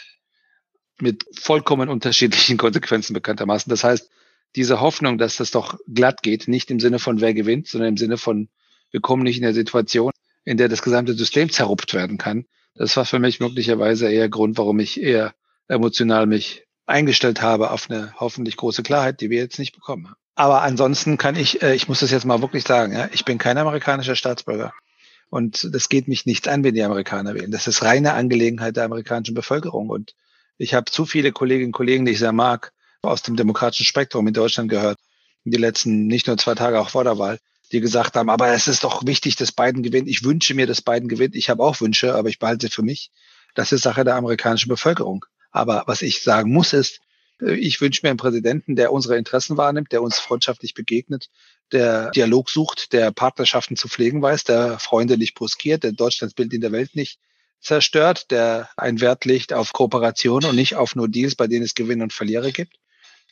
Mit 1.01 1.25
vollkommen 1.39 1.89
unterschiedlichen 1.89 2.57
Konsequenzen 2.59 3.15
bekanntermaßen. 3.15 3.71
Das 3.71 3.83
heißt, 3.83 4.11
diese 4.57 4.81
Hoffnung, 4.81 5.19
dass 5.19 5.37
das 5.37 5.51
doch 5.51 5.79
glatt 5.93 6.23
geht, 6.23 6.49
nicht 6.49 6.71
im 6.71 6.81
Sinne 6.81 6.99
von 6.99 7.21
wer 7.21 7.35
gewinnt, 7.35 7.67
sondern 7.67 7.91
im 7.91 7.97
Sinne 7.97 8.19
von 8.19 8.49
wir 8.95 9.01
kommen 9.01 9.25
nicht 9.25 9.39
in 9.39 9.43
der 9.43 9.55
Situation, 9.55 10.13
in 10.45 10.57
der 10.57 10.69
das 10.69 10.83
gesamte 10.83 11.15
System 11.15 11.51
zerrupft 11.51 11.95
werden 11.95 12.17
kann. 12.17 12.45
Das 12.77 12.97
war 12.97 13.05
für 13.05 13.19
mich 13.19 13.41
möglicherweise 13.41 14.09
eher 14.09 14.29
Grund, 14.29 14.57
warum 14.57 14.79
ich 14.79 15.03
eher 15.03 15.35
emotional 15.69 16.27
mich 16.27 16.65
eingestellt 16.87 17.41
habe 17.43 17.71
auf 17.71 17.91
eine 17.91 18.15
hoffentlich 18.19 18.57
große 18.57 18.83
Klarheit, 18.83 19.21
die 19.21 19.31
wir 19.31 19.39
jetzt 19.39 19.59
nicht 19.59 19.75
bekommen 19.75 20.07
haben. 20.09 20.17
Aber 20.35 20.63
ansonsten 20.63 21.17
kann 21.17 21.37
ich, 21.37 21.63
äh, 21.63 21.75
ich 21.75 21.89
muss 21.89 22.01
das 22.01 22.11
jetzt 22.11 22.25
mal 22.25 22.43
wirklich 22.43 22.65
sagen, 22.65 22.93
ja, 22.93 23.09
ich 23.13 23.25
bin 23.25 23.39
kein 23.39 23.57
amerikanischer 23.57 24.17
Staatsbürger. 24.17 24.73
Und 25.31 25.69
das 25.73 25.89
geht 25.89 26.09
mich 26.09 26.27
nichts 26.27 26.49
an, 26.49 26.63
wenn 26.65 26.75
die 26.75 26.83
Amerikaner 26.83 27.35
wählen. 27.35 27.51
Das 27.51 27.67
ist 27.67 27.83
reine 27.83 28.15
Angelegenheit 28.15 28.77
der 28.77 28.85
amerikanischen 28.85 29.35
Bevölkerung. 29.35 29.89
Und 29.89 30.15
ich 30.59 30.75
habe 30.75 30.91
zu 30.91 31.07
viele 31.07 31.33
Kolleginnen 31.33 31.69
und 31.69 31.73
Kollegen, 31.73 32.05
die 32.05 32.13
ich 32.13 32.19
sehr 32.19 32.33
mag, 32.33 32.73
aus 33.03 33.23
dem 33.23 33.37
demokratischen 33.37 33.85
Spektrum 33.85 34.27
in 34.27 34.35
Deutschland 34.35 34.71
gehört, 34.71 34.99
die 35.45 35.57
letzten 35.57 36.07
nicht 36.07 36.27
nur 36.27 36.39
zwei 36.39 36.55
Tage 36.55 36.81
auch 36.81 36.91
vor 36.91 37.05
der 37.05 37.19
Wahl, 37.19 37.39
die 37.73 37.81
gesagt 37.81 38.17
haben, 38.17 38.31
aber 38.31 38.49
es 38.49 38.69
ist 38.69 38.85
doch 38.85 39.05
wichtig, 39.07 39.37
dass 39.37 39.53
Biden 39.53 39.83
gewinnt. 39.83 40.09
Ich 40.09 40.25
wünsche 40.25 40.55
mir, 40.55 40.67
dass 40.67 40.83
Biden 40.83 41.09
gewinnt. 41.09 41.35
Ich 41.35 41.51
habe 41.51 41.63
auch 41.63 41.81
Wünsche, 41.81 42.15
aber 42.15 42.29
ich 42.29 42.39
behalte 42.39 42.67
sie 42.67 42.73
für 42.73 42.83
mich. 42.83 43.11
Das 43.55 43.73
ist 43.73 43.83
Sache 43.83 44.05
der 44.05 44.17
amerikanischen 44.17 44.69
Bevölkerung. 44.69 45.25
Aber 45.55 45.85
was 45.87 46.03
ich 46.03 46.21
sagen 46.21 46.53
muss 46.53 46.73
ist, 46.73 47.01
äh, 47.41 47.55
ich 47.55 47.81
wünsche 47.81 48.01
mir 48.03 48.11
einen 48.11 48.19
Präsidenten, 48.19 48.75
der 48.77 48.93
unsere 48.93 49.17
Interessen 49.17 49.57
wahrnimmt, 49.57 49.93
der 49.93 50.03
uns 50.03 50.19
freundschaftlich 50.19 50.75
begegnet, 50.75 51.31
der 51.73 52.11
Dialog 52.11 52.51
sucht, 52.51 52.93
der 52.93 53.13
Partnerschaften 53.13 53.77
zu 53.77 53.89
pflegen 53.89 54.21
weiß, 54.21 54.45
der 54.45 54.79
Freunde 54.81 55.17
nicht 55.17 55.35
bruskiert, 55.35 55.85
der 55.85 55.93
Deutschlands 55.93 56.35
Bild 56.35 56.53
in 56.53 56.61
der 56.61 56.73
Welt 56.73 56.95
nicht 56.97 57.21
zerstört, 57.61 58.31
der 58.31 58.69
einen 58.77 59.01
Wert 59.01 59.25
legt 59.25 59.53
auf 59.53 59.73
Kooperation 59.73 60.45
und 60.45 60.57
nicht 60.57 60.75
auf 60.75 60.97
nur 60.97 61.09
Deals, 61.09 61.37
bei 61.37 61.47
denen 61.47 61.65
es 61.65 61.75
Gewinn 61.75 62.03
und 62.03 62.13
Verlierer 62.13 62.51
gibt. 62.51 62.75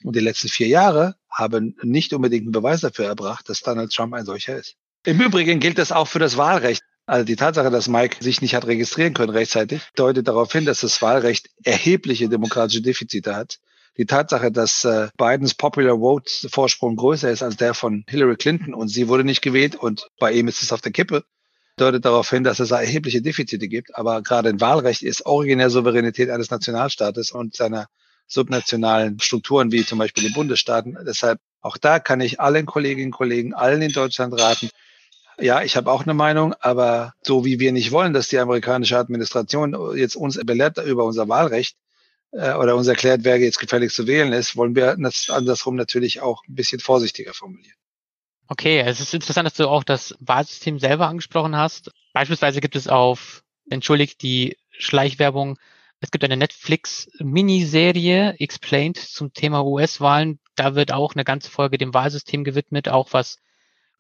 Und 0.05 0.17
die 0.17 0.21
letzten 0.21 0.49
vier 0.49 0.69
Jahre 0.69 1.17
haben 1.29 1.77
nicht 1.83 2.13
unbedingt 2.15 2.45
einen 2.45 2.53
Beweis 2.53 2.81
dafür 2.81 3.07
erbracht, 3.07 3.49
dass 3.49 3.61
Donald 3.61 3.93
Trump 3.93 4.15
ein 4.15 4.25
solcher 4.25 4.57
ist. 4.57 4.77
Im 5.05 5.21
Übrigen 5.21 5.59
gilt 5.59 5.79
das 5.79 5.93
auch 5.93 6.07
für 6.07 6.21
das 6.21 6.37
Wahlrecht. 6.37 6.83
Also 7.07 7.25
die 7.25 7.37
Tatsache, 7.37 7.71
dass 7.71 7.89
Mike 7.89 8.23
sich 8.23 8.41
nicht 8.43 8.55
hat 8.55 8.67
registrieren 8.67 9.15
können 9.15 9.31
rechtzeitig, 9.31 9.83
deutet 9.97 10.29
darauf 10.29 10.53
hin, 10.53 10.65
dass 10.65 10.81
das 10.81 11.03
Wahlrecht 11.03 11.51
erhebliche 11.65 12.29
demokratische 12.29 12.81
Defizite 12.81 13.35
hat. 13.35 13.59
Die 13.99 14.07
Tatsache, 14.07 14.51
dass 14.51 14.85
äh, 14.85 15.09
Bidens 15.19 15.55
Popular 15.55 15.99
Vote 15.99 16.31
Vorsprung 16.49 16.97
größer 16.97 17.31
ist 17.31 17.43
als 17.43 17.57
der 17.57 17.75
von 17.75 18.05
Hillary 18.09 18.37
Clinton 18.37 18.73
und 18.73 18.89
sie 18.89 19.09
wurde 19.09 19.25
nicht 19.25 19.43
gewählt 19.43 19.75
und 19.75 20.09
bei 20.19 20.33
ihm 20.33 20.49
ist 20.49 20.63
es 20.63 20.73
auf 20.73 20.81
der 20.81 20.93
Kippe, 20.93 21.25
deutet 21.77 22.05
darauf 22.05 22.31
hin, 22.31 22.45
dass 22.45 22.61
es 22.61 22.71
erhebliche 22.71 23.21
Defizite 23.21 23.69
gibt. 23.69 23.95
Aber 23.97 24.23
gerade 24.23 24.49
ein 24.49 24.61
Wahlrecht 24.61 25.03
ist 25.03 25.27
originär 25.27 25.71
Souveränität 25.71 26.31
eines 26.31 26.51
Nationalstaates 26.51 27.33
und 27.33 27.57
seiner 27.57 27.89
subnationalen 28.29 29.21
Strukturen 29.21 29.73
wie 29.73 29.85
zum 29.85 29.99
Beispiel 29.99 30.25
den 30.25 30.33
Bundesstaaten. 30.33 30.97
Deshalb 31.07 31.41
auch 31.61 31.77
da 31.77 31.99
kann 31.99 32.21
ich 32.21 32.41
allen 32.41 32.65
Kolleginnen 32.65 33.09
und 33.09 33.17
Kollegen, 33.17 33.53
allen 33.55 33.83
in 33.83 33.93
Deutschland 33.93 34.39
raten, 34.41 34.71
ja, 35.39 35.63
ich 35.63 35.77
habe 35.77 35.91
auch 35.91 36.03
eine 36.03 36.15
Meinung, 36.15 36.55
aber 36.61 37.15
so 37.23 37.45
wie 37.45 37.59
wir 37.61 37.73
nicht 37.73 37.93
wollen, 37.93 38.13
dass 38.13 38.29
die 38.29 38.39
amerikanische 38.39 38.99
Administration 38.99 39.97
jetzt 39.97 40.17
uns 40.17 40.39
belehrt 40.45 40.79
über 40.79 41.05
unser 41.05 41.29
Wahlrecht, 41.29 41.77
äh, 42.33 42.55
oder 42.55 42.75
uns 42.77 42.87
erklärt, 42.87 43.25
wer 43.25 43.39
jetzt 43.39 43.59
gefällig 43.59 43.93
zu 43.93 44.07
wählen 44.07 44.33
ist, 44.33 44.57
wollen 44.57 44.75
wir 44.75 44.97
das 44.97 45.29
andersrum 45.31 45.77
natürlich 45.77 46.23
auch 46.23 46.43
ein 46.49 46.55
bisschen 46.55 46.81
vorsichtiger 46.81 47.35
formulieren. 47.35 47.77
Okay, 48.49 48.81
es 48.81 49.01
ist 49.01 49.15
interessant, 49.15 49.47
dass 49.47 49.55
du 49.55 49.69
auch 49.69 49.85
das 49.85 50.17
Wahlsystem 50.21 50.79
selber 50.79 51.09
angesprochen 51.09 51.57
hast. 51.57 51.91
Beispielsweise 52.13 52.61
gibt 52.61 52.77
es 52.77 52.89
auf, 52.89 53.43
entschuldigt 53.71 54.23
die 54.23 54.57
Schleichwerbung, 54.71 55.59
es 56.01 56.11
gibt 56.11 56.25
eine 56.25 56.37
Netflix-Miniserie 56.37 58.35
Explained 58.41 58.97
zum 58.99 59.33
Thema 59.33 59.65
US-Wahlen. 59.65 60.41
Da 60.57 60.75
wird 60.75 60.91
auch 60.93 61.15
eine 61.15 61.23
ganze 61.23 61.49
Folge 61.49 61.79
dem 61.79 61.95
Wahlsystem 61.95 62.43
gewidmet, 62.43 62.89
auch 62.89 63.13
was 63.13 63.39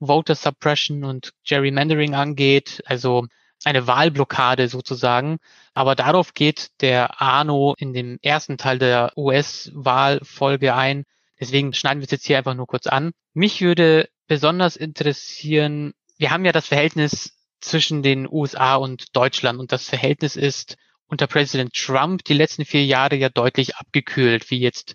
Voter 0.07 0.35
Suppression 0.35 1.05
und 1.05 1.33
Gerrymandering 1.45 2.15
angeht. 2.15 2.83
Also 2.87 3.27
eine 3.65 3.87
Wahlblockade 3.87 4.69
sozusagen. 4.69 5.39
Aber 5.75 5.95
darauf 5.95 6.35
geht 6.35 6.71
der 6.81 7.21
Arno 7.21 7.75
in 7.79 7.93
dem 7.93 8.19
ersten 8.23 8.59
Teil 8.59 8.79
der 8.79 9.13
US-Wahlfolge 9.17 10.75
ein. 10.75 11.05
Deswegen 11.41 11.73
schneiden 11.73 12.01
wir 12.01 12.05
es 12.05 12.11
jetzt 12.11 12.27
hier 12.27 12.39
einfach 12.39 12.55
nur 12.55 12.67
kurz 12.67 12.87
an. 12.87 13.13
Mich 13.35 13.61
würde 13.61 14.09
besonders 14.27 14.77
interessieren, 14.77 15.93
wir 16.19 16.31
haben 16.31 16.45
ja 16.45 16.53
das 16.53 16.69
Verhältnis 16.69 17.37
zwischen 17.61 18.03
den 18.03 18.29
USA 18.31 18.77
und 18.77 19.17
Deutschland 19.17 19.59
und 19.59 19.73
das 19.73 19.89
Verhältnis 19.89 20.37
ist 20.37 20.77
unter 21.07 21.27
Präsident 21.27 21.75
Trump 21.75 22.25
die 22.25 22.35
letzten 22.35 22.65
vier 22.65 22.85
Jahre 22.85 23.17
ja 23.17 23.29
deutlich 23.29 23.77
abgekühlt, 23.77 24.51
wie 24.51 24.59
jetzt 24.59 24.95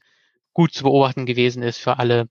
gut 0.54 0.74
zu 0.74 0.84
beobachten 0.84 1.26
gewesen 1.26 1.64
ist 1.64 1.78
für 1.78 2.00
alle. 2.00 2.28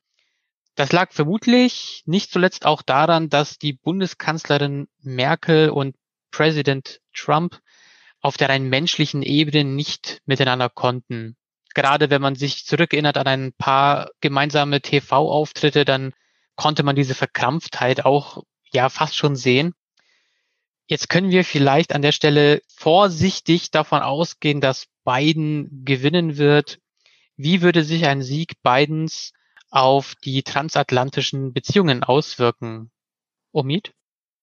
Das 0.77 0.93
lag 0.93 1.13
vermutlich 1.13 2.03
nicht 2.05 2.31
zuletzt 2.31 2.67
auch 2.67 2.83
daran, 2.83 3.31
dass 3.31 3.59
die 3.59 3.73
Bundeskanzlerin 3.73 4.89
Merkel 5.01 5.71
und 5.71 5.97
Präsident 6.31 7.01
Trump 7.15 7.61
auf 8.21 8.37
der 8.37 8.51
rein 8.51 8.69
menschlichen 8.69 9.23
Ebene 9.23 9.65
nicht 9.65 10.21
miteinander 10.27 10.69
konnten. 10.69 11.37
Gerade 11.75 12.11
wenn 12.11 12.21
man 12.21 12.35
sich 12.35 12.67
zurückerinnert 12.67 13.17
an 13.17 13.27
ein 13.27 13.53
paar 13.55 14.11
gemeinsame 14.21 14.83
TV-Auftritte, 14.83 15.87
dann 15.87 16.13
konnte 16.57 16.83
man 16.83 16.95
diese 16.95 17.15
Verkrampftheit 17.15 18.05
auch 18.05 18.43
ja 18.71 18.91
fast 18.91 19.17
schon 19.17 19.35
sehen. 19.35 19.73
Jetzt 20.89 21.09
können 21.09 21.31
wir 21.31 21.45
vielleicht 21.45 21.95
an 21.95 22.03
der 22.03 22.13
Stelle 22.13 22.61
vorsichtig 22.69 23.71
davon 23.71 24.03
ausgehen, 24.03 24.61
dass 24.61 24.89
Biden 25.05 25.85
gewinnen 25.87 26.37
wird. 26.37 26.81
Wie 27.37 27.63
würde 27.63 27.83
sich 27.83 28.05
ein 28.07 28.23
Sieg 28.23 28.63
Bidens 28.63 29.33
auf 29.71 30.15
die 30.25 30.43
transatlantischen 30.43 31.53
Beziehungen 31.53 32.03
auswirken? 32.03 32.91
Omid? 33.53 33.93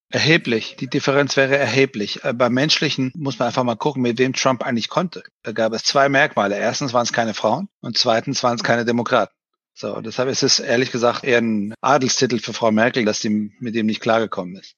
Erheblich. 0.09 0.75
Die 0.75 0.87
Differenz 0.87 1.37
wäre 1.37 1.57
erheblich. 1.57 2.23
Äh, 2.23 2.33
beim 2.33 2.53
Menschlichen 2.53 3.11
muss 3.15 3.39
man 3.39 3.47
einfach 3.47 3.63
mal 3.63 3.75
gucken, 3.75 4.03
mit 4.03 4.19
wem 4.19 4.33
Trump 4.33 4.63
eigentlich 4.63 4.89
konnte. 4.89 5.23
Da 5.41 5.53
gab 5.53 5.73
es 5.73 5.83
zwei 5.83 6.07
Merkmale. 6.07 6.55
Erstens 6.55 6.93
waren 6.93 7.03
es 7.03 7.13
keine 7.13 7.33
Frauen 7.33 7.67
und 7.81 7.97
zweitens 7.97 8.43
waren 8.43 8.55
es 8.55 8.63
keine 8.63 8.85
Demokraten. 8.85 9.33
So, 9.73 10.01
deshalb 10.01 10.29
ist 10.29 10.43
es 10.43 10.59
ehrlich 10.59 10.91
gesagt 10.91 11.23
eher 11.23 11.39
ein 11.39 11.73
Adelstitel 11.81 12.37
für 12.37 12.53
Frau 12.53 12.71
Merkel, 12.71 13.05
dass 13.05 13.21
sie 13.21 13.51
mit 13.59 13.73
dem 13.73 13.87
nicht 13.87 14.01
klargekommen 14.01 14.55
ist. 14.55 14.75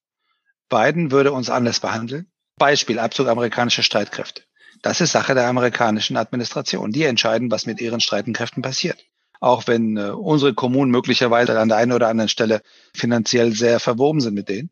Biden 0.70 1.10
würde 1.10 1.32
uns 1.32 1.50
anders 1.50 1.80
behandeln. 1.80 2.30
Beispiel 2.58 2.98
Abzug 2.98 3.28
amerikanischer 3.28 3.82
Streitkräfte. 3.82 4.42
Das 4.80 5.02
ist 5.02 5.12
Sache 5.12 5.34
der 5.34 5.48
amerikanischen 5.48 6.16
Administration. 6.16 6.92
Die 6.92 7.04
entscheiden, 7.04 7.50
was 7.50 7.66
mit 7.66 7.80
ihren 7.80 8.00
Streitkräften 8.00 8.62
passiert. 8.62 9.04
Auch 9.40 9.66
wenn 9.66 9.96
äh, 9.96 10.10
unsere 10.10 10.54
Kommunen 10.54 10.90
möglicherweise 10.90 11.58
an 11.58 11.68
der 11.68 11.78
einen 11.78 11.92
oder 11.92 12.08
anderen 12.08 12.28
Stelle 12.28 12.62
finanziell 12.94 13.52
sehr 13.52 13.80
verwoben 13.80 14.20
sind 14.20 14.34
mit 14.34 14.48
denen. 14.48 14.70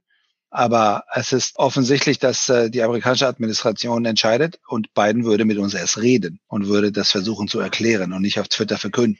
Aber 0.50 1.04
es 1.12 1.33
ist 1.33 1.56
offensichtlich, 1.56 2.21
dass 2.21 2.49
äh, 2.49 2.71
die 2.71 2.83
amerikanische 2.83 3.26
Administration 3.26 4.04
entscheidet 4.04 4.61
und 4.68 4.94
Biden 4.94 5.25
würde 5.25 5.44
mit 5.44 5.59
uns 5.59 5.75
erst 5.75 6.00
reden 6.00 6.38
und 6.47 6.68
würde 6.68 6.92
das 6.92 7.11
versuchen 7.11 7.49
zu 7.49 7.59
erklären 7.59 8.12
und 8.12 8.23
nicht 8.23 8.38
auf 8.38 8.47
Twitter 8.49 8.78
verkünden. 8.78 9.18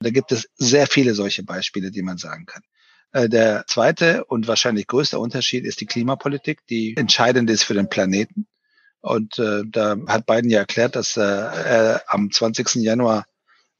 Da 0.00 0.10
gibt 0.10 0.32
es 0.32 0.48
sehr 0.56 0.86
viele 0.86 1.14
solche 1.14 1.44
Beispiele, 1.44 1.90
die 1.90 2.02
man 2.02 2.18
sagen 2.18 2.46
kann. 2.46 2.62
Äh, 3.12 3.28
der 3.28 3.64
zweite 3.66 4.24
und 4.26 4.48
wahrscheinlich 4.48 4.86
größte 4.86 5.18
Unterschied 5.18 5.64
ist 5.64 5.80
die 5.80 5.86
Klimapolitik, 5.86 6.66
die 6.68 6.96
entscheidend 6.96 7.50
ist 7.50 7.64
für 7.64 7.74
den 7.74 7.88
Planeten. 7.88 8.46
Und 9.00 9.38
äh, 9.38 9.62
da 9.66 9.96
hat 10.08 10.26
Biden 10.26 10.50
ja 10.50 10.60
erklärt, 10.60 10.94
dass 10.94 11.16
äh, 11.16 11.22
er 11.22 12.02
am 12.06 12.30
20. 12.30 12.76
Januar 12.76 13.24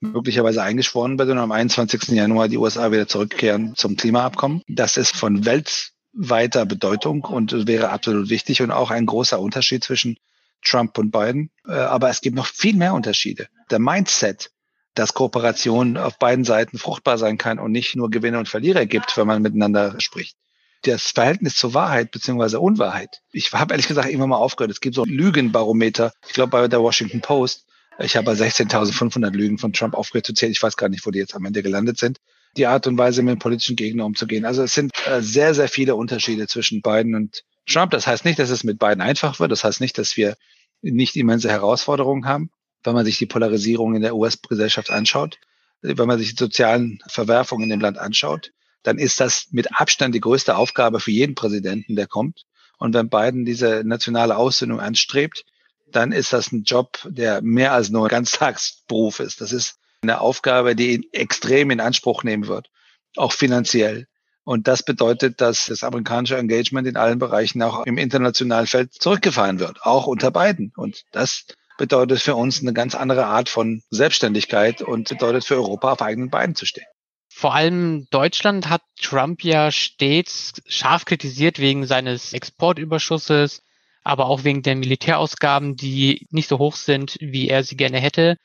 möglicherweise 0.01 0.63
eingeschworen 0.63 1.19
wird 1.19 1.29
und 1.29 1.39
am 1.39 1.53
21. 1.53 2.09
Januar 2.09 2.49
die 2.49 2.57
USA 2.59 2.91
wieder 2.91 3.07
zurückkehren 3.07 3.75
zum 3.77 3.97
Klimaabkommen. 3.97 4.63
Das 4.67 4.97
ist 4.97 5.15
von 5.15 5.45
Welt 5.45 5.93
weiter 6.13 6.67
Bedeutung 6.67 7.25
und 7.25 7.67
wäre 7.67 7.91
absolut 7.91 8.31
wichtig 8.31 8.63
und 8.63 8.71
auch 8.71 8.91
ein 8.91 9.07
großer 9.07 9.39
Unterschied 9.39 9.85
zwischen 9.85 10.19
Trump 10.65 10.99
und 10.99 11.11
Biden. 11.11 11.51
Äh, 11.67 11.73
aber 11.73 12.09
es 12.11 12.21
gibt 12.21 12.37
noch 12.37 12.47
viel 12.47 12.75
mehr 12.75 12.95
Unterschiede. 12.95 13.49
Der 13.71 13.79
Mindset, 13.79 14.51
dass 14.95 15.15
Kooperation 15.15 15.97
auf 15.97 16.19
beiden 16.19 16.45
Seiten 16.45 16.79
fruchtbar 16.79 17.17
sein 17.17 17.39
kann 17.39 17.59
und 17.59 17.73
nicht 17.73 17.95
nur 17.95 18.11
Gewinner 18.11 18.39
und 18.39 18.49
Verlierer 18.49 18.87
gibt, 18.87 19.17
wenn 19.17 19.27
man 19.27 19.43
miteinander 19.43 20.01
spricht. 20.01 20.37
Das 20.83 21.11
Verhältnis 21.11 21.57
zur 21.57 21.75
Wahrheit 21.75 22.11
beziehungsweise 22.11 22.59
Unwahrheit. 22.59 23.21
Ich 23.33 23.53
habe 23.53 23.75
ehrlich 23.75 23.87
gesagt 23.87 24.09
immer 24.09 24.27
mal 24.27 24.37
aufgehört. 24.37 24.71
Es 24.71 24.81
gibt 24.81 24.95
so 24.97 25.05
Lügenbarometer. 25.05 26.13
Ich 26.27 26.33
glaube 26.33 26.51
bei 26.51 26.69
der 26.69 26.81
Washington 26.81 27.21
Post. 27.21 27.67
Ich 28.03 28.17
habe 28.17 28.27
bei 28.27 28.33
16.500 28.33 29.31
Lügen 29.31 29.59
von 29.59 29.73
Trump 29.73 29.97
zählen. 30.35 30.53
Ich 30.53 30.63
weiß 30.63 30.77
gar 30.77 30.89
nicht, 30.89 31.07
wo 31.07 31.11
die 31.11 31.19
jetzt 31.19 31.35
am 31.35 31.45
Ende 31.45 31.63
gelandet 31.63 31.99
sind 31.99 32.19
die 32.57 32.67
Art 32.67 32.87
und 32.87 32.99
Weise, 32.99 33.23
mit 33.23 33.39
politischen 33.39 33.77
Gegner 33.77 34.05
umzugehen. 34.05 34.45
Also 34.45 34.63
es 34.63 34.75
sind 34.75 34.93
äh, 35.07 35.23
sehr, 35.23 35.55
sehr 35.55 35.69
viele 35.69 35.95
Unterschiede 35.95 36.47
zwischen 36.47 36.83
Biden 36.83 37.15
und 37.15 37.45
Trump. 37.67 37.93
Das 37.93 38.07
heißt 38.07 38.25
nicht, 38.25 38.39
dass 38.39 38.51
es 38.51 38.65
mit 38.65 38.79
Biden 38.79 39.01
einfach 39.01 39.39
wird. 39.41 39.53
Das 39.53 39.65
heißt 39.65 39.81
nicht, 39.81 39.99
dass 39.99 40.17
wir 40.17 40.37
nicht 40.83 41.17
immense 41.17 41.51
Herausforderungen 41.51 42.27
haben, 42.27 42.51
wenn 42.83 42.95
man 42.95 43.05
sich 43.05 43.19
die 43.19 43.27
Polarisierung 43.27 43.95
in 43.95 44.03
der 44.03 44.17
US-Gesellschaft 44.17 44.91
anschaut, 44.91 45.39
wenn 45.83 46.09
man 46.09 46.19
sich 46.19 46.31
die 46.31 46.43
sozialen 46.43 46.99
Verwerfungen 47.07 47.65
in 47.65 47.71
dem 47.71 47.81
Land 47.81 47.99
anschaut, 47.99 48.51
dann 48.83 48.99
ist 48.99 49.21
das 49.21 49.49
mit 49.51 49.79
Abstand 49.79 50.15
die 50.15 50.21
größte 50.21 50.57
Aufgabe 50.57 51.01
für 51.01 51.11
jeden 51.11 51.35
Präsidenten, 51.35 51.97
der 51.97 52.07
kommt. 52.07 52.45
Und 52.79 52.95
wenn 52.95 53.11
Biden 53.11 53.45
diese 53.45 53.83
nationale 53.85 54.37
Aussöhnung 54.37 54.81
anstrebt, 54.81 55.45
dann 55.93 56.13
ist 56.13 56.33
das 56.33 56.53
ein 56.53 56.65
Job, 56.65 56.99
der 57.05 57.43
mehr 57.43 57.73
als 57.73 57.91
nur 57.91 58.07
ein 58.07 58.11
Ganztagsberuf 58.11 59.21
ist. 59.21 59.41
Das 59.41 59.53
ist 59.53 59.77
eine 60.03 60.21
Aufgabe, 60.21 60.75
die 60.75 60.95
ihn 60.95 61.05
extrem 61.13 61.71
in 61.71 61.81
Anspruch 61.81 62.25
nehmen 62.25 62.47
wird, 62.47 62.71
auch 63.17 63.33
finanziell. 63.33 64.07
Und 64.45 64.67
das 64.67 64.83
bedeutet, 64.83 65.41
dass 65.41 65.67
das 65.67 65.85
amerikanische 65.85 66.39
Engagement 66.39 66.89
in 66.89 66.97
allen 66.97 67.19
Bereichen 67.19 67.63
auch 67.63 67.85
im 67.87 67.99
internationalen 67.99 68.67
Feld 68.67 68.95
zurückgefahren 68.95 69.61
wird, 69.61 69.83
auch 69.83 70.07
unter 70.07 70.31
beiden. 70.31 70.73
Und 70.77 71.05
das 71.13 71.47
bedeutet 71.79 72.21
für 72.21 72.35
uns 72.35 72.61
eine 72.61 72.73
ganz 72.73 72.95
andere 72.95 73.27
Art 73.27 73.49
von 73.49 73.83
Selbstständigkeit 73.91 74.83
und 74.83 75.09
bedeutet 75.09 75.45
für 75.45 75.57
Europa 75.57 75.93
auf 75.93 76.03
eigenen 76.03 76.31
Beinen 76.31 76.55
zu 76.55 76.67
stehen. 76.67 76.87
Vor 77.33 77.55
allem 77.55 78.07
Deutschland 78.11 78.69
hat 78.69 78.83
Trump 79.01 79.45
ja 79.45 79.71
stets 79.71 80.61
scharf 80.67 81.05
kritisiert 81.05 81.59
wegen 81.59 81.87
seines 81.87 82.33
Exportüberschusses, 82.33 83.63
aber 84.03 84.27
auch 84.27 84.45
wegen 84.45 84.63
der 84.63 84.77
Militärausgaben, 84.77 85.77
die 85.77 86.27
nicht 86.31 86.49
so 86.49 86.59
hoch 86.59 86.77
sind, 86.77 87.17
wie 87.21 87.49
er 87.49 87.65
sie 87.65 87.77
gerne 87.77 87.99
hätte 87.99 88.37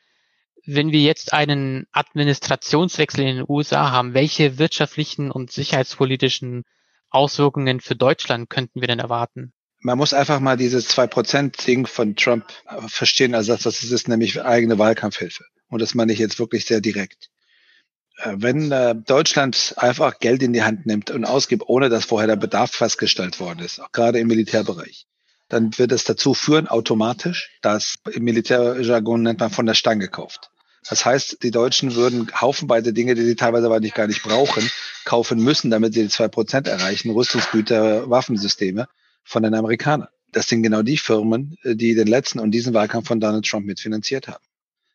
wenn 0.66 0.92
wir 0.92 1.02
jetzt 1.02 1.34
einen 1.34 1.86
Administrationswechsel 1.92 3.22
in 3.22 3.38
den 3.38 3.46
USA 3.48 3.92
haben, 3.92 4.14
welche 4.14 4.58
wirtschaftlichen 4.58 5.32
und 5.32 5.52
sicherheitspolitischen 5.52 6.64
Auswirkungen 7.10 7.82
für 7.82 7.96
Deutschland 7.96 8.50
könnten 8.50 8.82
wir 8.82 8.88
denn 8.88 9.00
erwarten? 9.00 9.54
Man 9.80 9.98
muss 9.98 10.14
einfach 10.14 10.40
mal 10.40 10.58
dieses 10.58 10.88
zwei 10.88 11.06
Prozent 11.06 11.66
Ding 11.68 11.86
von 11.86 12.16
Trump 12.16 12.46
verstehen, 12.88 13.36
also 13.36 13.56
das 13.56 13.84
ist 13.84 14.08
nämlich 14.08 14.44
eigene 14.44 14.80
Wahlkampfhilfe. 14.80 15.46
Und 15.70 15.82
das 15.82 15.94
meine 15.94 16.14
ich 16.14 16.20
jetzt 16.20 16.40
wirklich 16.40 16.66
sehr 16.66 16.82
direkt. 16.82 17.30
Äh, 18.18 18.36
wenn 18.38 18.72
äh, 18.72 18.96
Deutschland 18.96 19.76
einfach 19.78 20.20
Geld 20.20 20.42
in 20.42 20.54
die 20.54 20.64
Hand 20.64 20.86
nimmt 20.86 21.12
und 21.12 21.26
ausgibt, 21.26 21.64
ohne 21.68 21.90
dass 21.90 22.06
vorher 22.06 22.28
der 22.28 22.36
Bedarf 22.36 22.72
festgestellt 22.72 23.40
worden 23.40 23.60
ist, 23.60 23.80
auch 23.80 23.92
gerade 23.92 24.20
im 24.20 24.28
Militärbereich, 24.28 25.06
dann 25.50 25.78
wird 25.78 25.92
es 25.92 26.04
dazu 26.04 26.34
führen, 26.34 26.68
automatisch, 26.68 27.52
dass 27.62 27.96
im 28.12 28.24
Militärjargon 28.24 29.22
nennt 29.22 29.40
man 29.40 29.52
von 29.52 29.66
der 29.66 29.74
Stange 29.74 30.06
gekauft. 30.06 30.50
Das 30.88 31.06
heißt, 31.06 31.44
die 31.44 31.52
Deutschen 31.52 31.96
würden 31.96 32.30
haufenweise 32.40 32.94
Dinge, 32.94 33.16
die 33.16 33.24
sie 33.24 33.36
teilweise 33.36 33.66
aber 33.66 33.80
nicht 33.80 33.96
gar 33.96 34.08
nicht 34.08 34.22
brauchen, 34.22 34.70
kaufen 35.04 35.40
müssen, 35.40 35.72
damit 35.72 35.94
sie 35.94 36.04
die 36.04 36.10
zwei 36.10 36.28
Prozent 36.28 36.68
erreichen, 36.68 37.10
Rüstungsgüter, 37.10 38.10
Waffensysteme 38.10 38.88
von 39.24 39.42
den 39.42 39.56
Amerikanern. 39.56 40.10
Das 40.32 40.48
sind 40.48 40.64
genau 40.64 40.84
die 40.84 40.98
Firmen, 40.98 41.58
die 41.64 41.96
den 41.96 42.08
letzten 42.08 42.40
und 42.40 42.52
diesen 42.52 42.74
Wahlkampf 42.74 43.08
von 43.08 43.20
Donald 43.20 43.46
Trump 43.46 43.66
mitfinanziert 43.66 44.28
haben. 44.28 44.44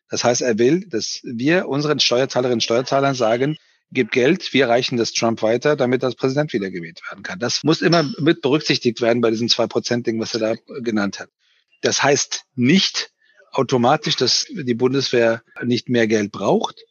Das 0.09 0.23
heißt, 0.23 0.41
er 0.41 0.59
will, 0.59 0.87
dass 0.87 1.21
wir 1.23 1.67
unseren 1.67 1.99
Steuerzahlerinnen 1.99 2.57
und 2.57 2.63
Steuerzahlern 2.63 3.15
sagen, 3.15 3.57
gib 3.91 4.11
Geld, 4.11 4.53
wir 4.53 4.69
reichen 4.69 4.97
das 4.97 5.13
Trump 5.13 5.41
weiter, 5.41 5.75
damit 5.75 6.03
das 6.03 6.15
Präsident 6.15 6.53
wiedergewählt 6.53 7.01
werden 7.09 7.23
kann. 7.23 7.39
Das 7.39 7.63
muss 7.63 7.81
immer 7.81 8.03
mit 8.19 8.41
berücksichtigt 8.41 9.01
werden 9.01 9.21
bei 9.21 9.29
diesem 9.29 9.49
zwei 9.49 9.67
Prozent 9.67 10.07
Ding, 10.07 10.19
was 10.19 10.33
er 10.33 10.39
da 10.39 10.55
genannt 10.79 11.19
hat. 11.19 11.29
Das 11.81 12.01
heißt 12.01 12.45
nicht, 12.55 13.11
automatisch, 13.51 14.15
dass 14.15 14.45
die 14.49 14.73
Bundeswehr 14.73 15.43
nicht 15.63 15.89
mehr 15.89 16.07
Geld 16.07 16.31
braucht. 16.31 16.83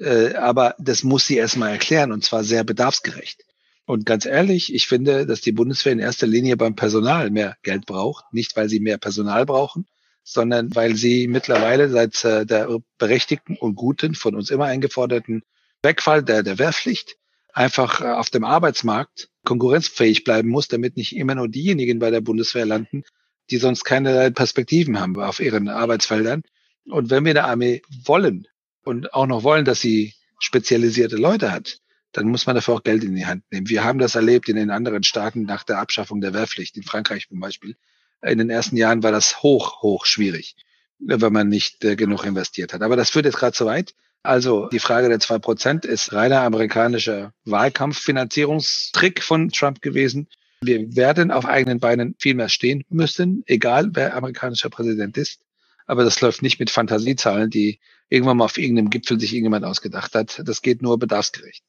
Äh, 0.00 0.34
aber 0.34 0.74
das 0.78 1.04
muss 1.04 1.26
sie 1.26 1.36
erstmal 1.36 1.70
erklären 1.70 2.12
und 2.12 2.24
zwar 2.24 2.44
sehr 2.44 2.64
bedarfsgerecht. 2.64 3.44
Und 3.86 4.04
ganz 4.04 4.26
ehrlich, 4.26 4.74
ich 4.74 4.86
finde, 4.86 5.26
dass 5.26 5.40
die 5.40 5.52
Bundeswehr 5.52 5.92
in 5.92 5.98
erster 5.98 6.26
Linie 6.26 6.56
beim 6.56 6.76
Personal 6.76 7.30
mehr 7.30 7.56
Geld 7.62 7.86
braucht. 7.86 8.24
Nicht, 8.32 8.54
weil 8.56 8.68
sie 8.68 8.80
mehr 8.80 8.98
Personal 8.98 9.46
brauchen, 9.46 9.86
sondern 10.22 10.74
weil 10.74 10.94
sie 10.94 11.26
mittlerweile 11.26 11.88
seit 11.88 12.22
äh, 12.24 12.44
der 12.44 12.68
berechtigten 12.98 13.56
und 13.56 13.76
guten, 13.76 14.14
von 14.14 14.34
uns 14.34 14.50
immer 14.50 14.66
eingeforderten 14.66 15.42
Wegfall 15.82 16.22
der, 16.22 16.42
der 16.42 16.58
Wehrpflicht 16.58 17.16
einfach 17.52 18.00
äh, 18.00 18.04
auf 18.04 18.30
dem 18.30 18.44
Arbeitsmarkt 18.44 19.28
konkurrenzfähig 19.44 20.24
bleiben 20.24 20.48
muss, 20.48 20.68
damit 20.68 20.96
nicht 20.96 21.16
immer 21.16 21.34
nur 21.34 21.48
diejenigen 21.48 21.98
bei 21.98 22.10
der 22.10 22.20
Bundeswehr 22.20 22.66
landen, 22.66 23.02
die 23.50 23.56
sonst 23.56 23.84
keine 23.84 24.30
Perspektiven 24.30 25.00
haben 25.00 25.18
auf 25.18 25.40
ihren 25.40 25.68
Arbeitsfeldern. 25.68 26.42
Und 26.86 27.10
wenn 27.10 27.24
wir 27.24 27.30
eine 27.30 27.44
Armee 27.44 27.82
wollen 28.04 28.46
und 28.84 29.14
auch 29.14 29.26
noch 29.26 29.42
wollen, 29.42 29.64
dass 29.64 29.80
sie 29.80 30.14
spezialisierte 30.38 31.16
Leute 31.16 31.50
hat, 31.50 31.78
dann 32.12 32.28
muss 32.28 32.46
man 32.46 32.54
dafür 32.54 32.74
auch 32.74 32.82
Geld 32.82 33.04
in 33.04 33.14
die 33.14 33.26
Hand 33.26 33.44
nehmen. 33.50 33.68
Wir 33.68 33.84
haben 33.84 33.98
das 33.98 34.14
erlebt 34.14 34.48
in 34.48 34.56
den 34.56 34.70
anderen 34.70 35.02
Staaten 35.02 35.42
nach 35.42 35.64
der 35.64 35.78
Abschaffung 35.78 36.20
der 36.20 36.32
Wehrpflicht, 36.32 36.76
in 36.76 36.82
Frankreich 36.82 37.28
zum 37.28 37.40
Beispiel. 37.40 37.76
In 38.22 38.38
den 38.38 38.50
ersten 38.50 38.76
Jahren 38.76 39.02
war 39.02 39.12
das 39.12 39.42
hoch, 39.42 39.82
hoch 39.82 40.06
schwierig, 40.06 40.56
wenn 40.98 41.32
man 41.32 41.48
nicht 41.48 41.84
äh, 41.84 41.96
genug 41.96 42.24
investiert 42.24 42.72
hat. 42.72 42.82
Aber 42.82 42.96
das 42.96 43.10
führt 43.10 43.26
jetzt 43.26 43.36
gerade 43.36 43.52
zu 43.52 43.66
weit. 43.66 43.94
Also 44.22 44.68
die 44.68 44.78
Frage 44.78 45.08
der 45.08 45.20
zwei 45.20 45.38
Prozent 45.38 45.84
ist 45.84 46.12
reiner 46.12 46.42
amerikanischer 46.42 47.32
Wahlkampffinanzierungstrick 47.44 49.22
von 49.22 49.50
Trump 49.50 49.80
gewesen. 49.80 50.28
Wir 50.60 50.96
werden 50.96 51.30
auf 51.30 51.46
eigenen 51.46 51.78
Beinen 51.78 52.16
viel 52.18 52.34
mehr 52.34 52.48
stehen 52.48 52.84
müssen, 52.88 53.44
egal 53.46 53.90
wer 53.92 54.16
amerikanischer 54.16 54.70
Präsident 54.70 55.16
ist. 55.16 55.40
Aber 55.86 56.04
das 56.04 56.20
läuft 56.20 56.42
nicht 56.42 56.58
mit 56.60 56.70
Fantasiezahlen, 56.70 57.48
die 57.48 57.80
irgendwann 58.08 58.36
mal 58.36 58.44
auf 58.44 58.58
irgendeinem 58.58 58.90
Gipfel 58.90 59.18
sich 59.20 59.32
irgendjemand 59.32 59.64
ausgedacht 59.64 60.14
hat. 60.14 60.42
Das 60.44 60.62
geht 60.62 60.82
nur 60.82 60.98
bedarfsgerecht. 60.98 61.64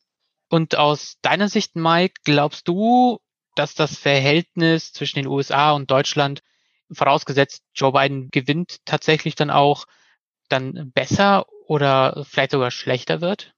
Und 0.50 0.76
aus 0.76 1.18
deiner 1.22 1.48
Sicht, 1.48 1.76
Mike, 1.76 2.16
glaubst 2.24 2.68
du, 2.68 3.20
dass 3.56 3.76
das 3.76 3.96
Verhältnis 3.98 4.92
zwischen 4.92 5.20
den 5.20 5.28
USA 5.28 5.72
und 5.72 5.92
Deutschland, 5.92 6.42
vorausgesetzt 6.92 7.64
Joe 7.76 7.92
Biden 7.92 8.30
gewinnt, 8.32 8.78
tatsächlich 8.86 9.36
dann 9.36 9.52
auch 9.52 9.86
dann 10.50 10.92
besser 10.94 11.46
oder 11.70 12.26
vielleicht 12.28 12.52
sogar 12.52 12.72
schlechter 12.72 13.22
wird? 13.22 13.54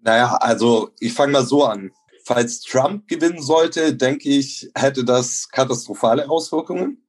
Naja, 0.00 0.36
also 0.36 0.90
ich 0.98 1.12
fange 1.12 1.32
mal 1.32 1.44
so 1.44 1.64
an. 1.64 1.92
Falls 2.24 2.60
Trump 2.60 3.06
gewinnen 3.06 3.42
sollte, 3.42 3.94
denke 3.94 4.30
ich, 4.30 4.70
hätte 4.74 5.04
das 5.04 5.48
katastrophale 5.50 6.28
Auswirkungen. 6.30 7.06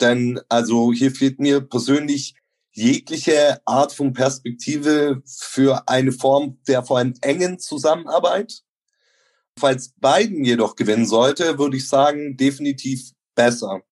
Denn 0.00 0.40
also 0.50 0.92
hier 0.92 1.12
fehlt 1.12 1.40
mir 1.40 1.62
persönlich 1.62 2.34
jegliche 2.72 3.62
Art 3.64 3.92
von 3.92 4.12
Perspektive 4.12 5.22
für 5.24 5.88
eine 5.88 6.12
Form 6.12 6.58
der 6.66 6.82
vor 6.82 6.98
allem 6.98 7.14
engen 7.22 7.58
Zusammenarbeit. 7.58 8.64
Falls 9.58 9.94
Biden 9.98 10.44
jedoch 10.44 10.76
gewinnen 10.76 11.06
sollte, 11.06 11.58
würde 11.58 11.78
ich 11.78 11.88
sagen, 11.88 12.36
definitiv 12.36 13.12
besser. 13.34 13.82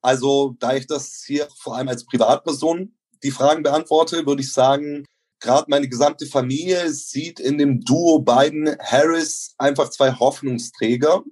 Also, 0.00 0.54
da 0.60 0.74
ich 0.76 0.86
das 0.86 1.24
hier 1.26 1.48
vor 1.58 1.76
allem 1.76 1.88
als 1.88 2.04
Privatperson 2.04 2.94
die 3.22 3.30
Fragen 3.30 3.62
beantworte, 3.62 4.26
würde 4.26 4.42
ich 4.42 4.52
sagen, 4.52 5.06
gerade 5.40 5.66
meine 5.68 5.88
gesamte 5.88 6.26
Familie 6.26 6.90
sieht 6.90 7.40
in 7.40 7.58
dem 7.58 7.80
Duo 7.80 8.20
Biden-Harris 8.20 9.54
einfach 9.58 9.90
zwei 9.90 10.12
Hoffnungsträger. 10.12 11.22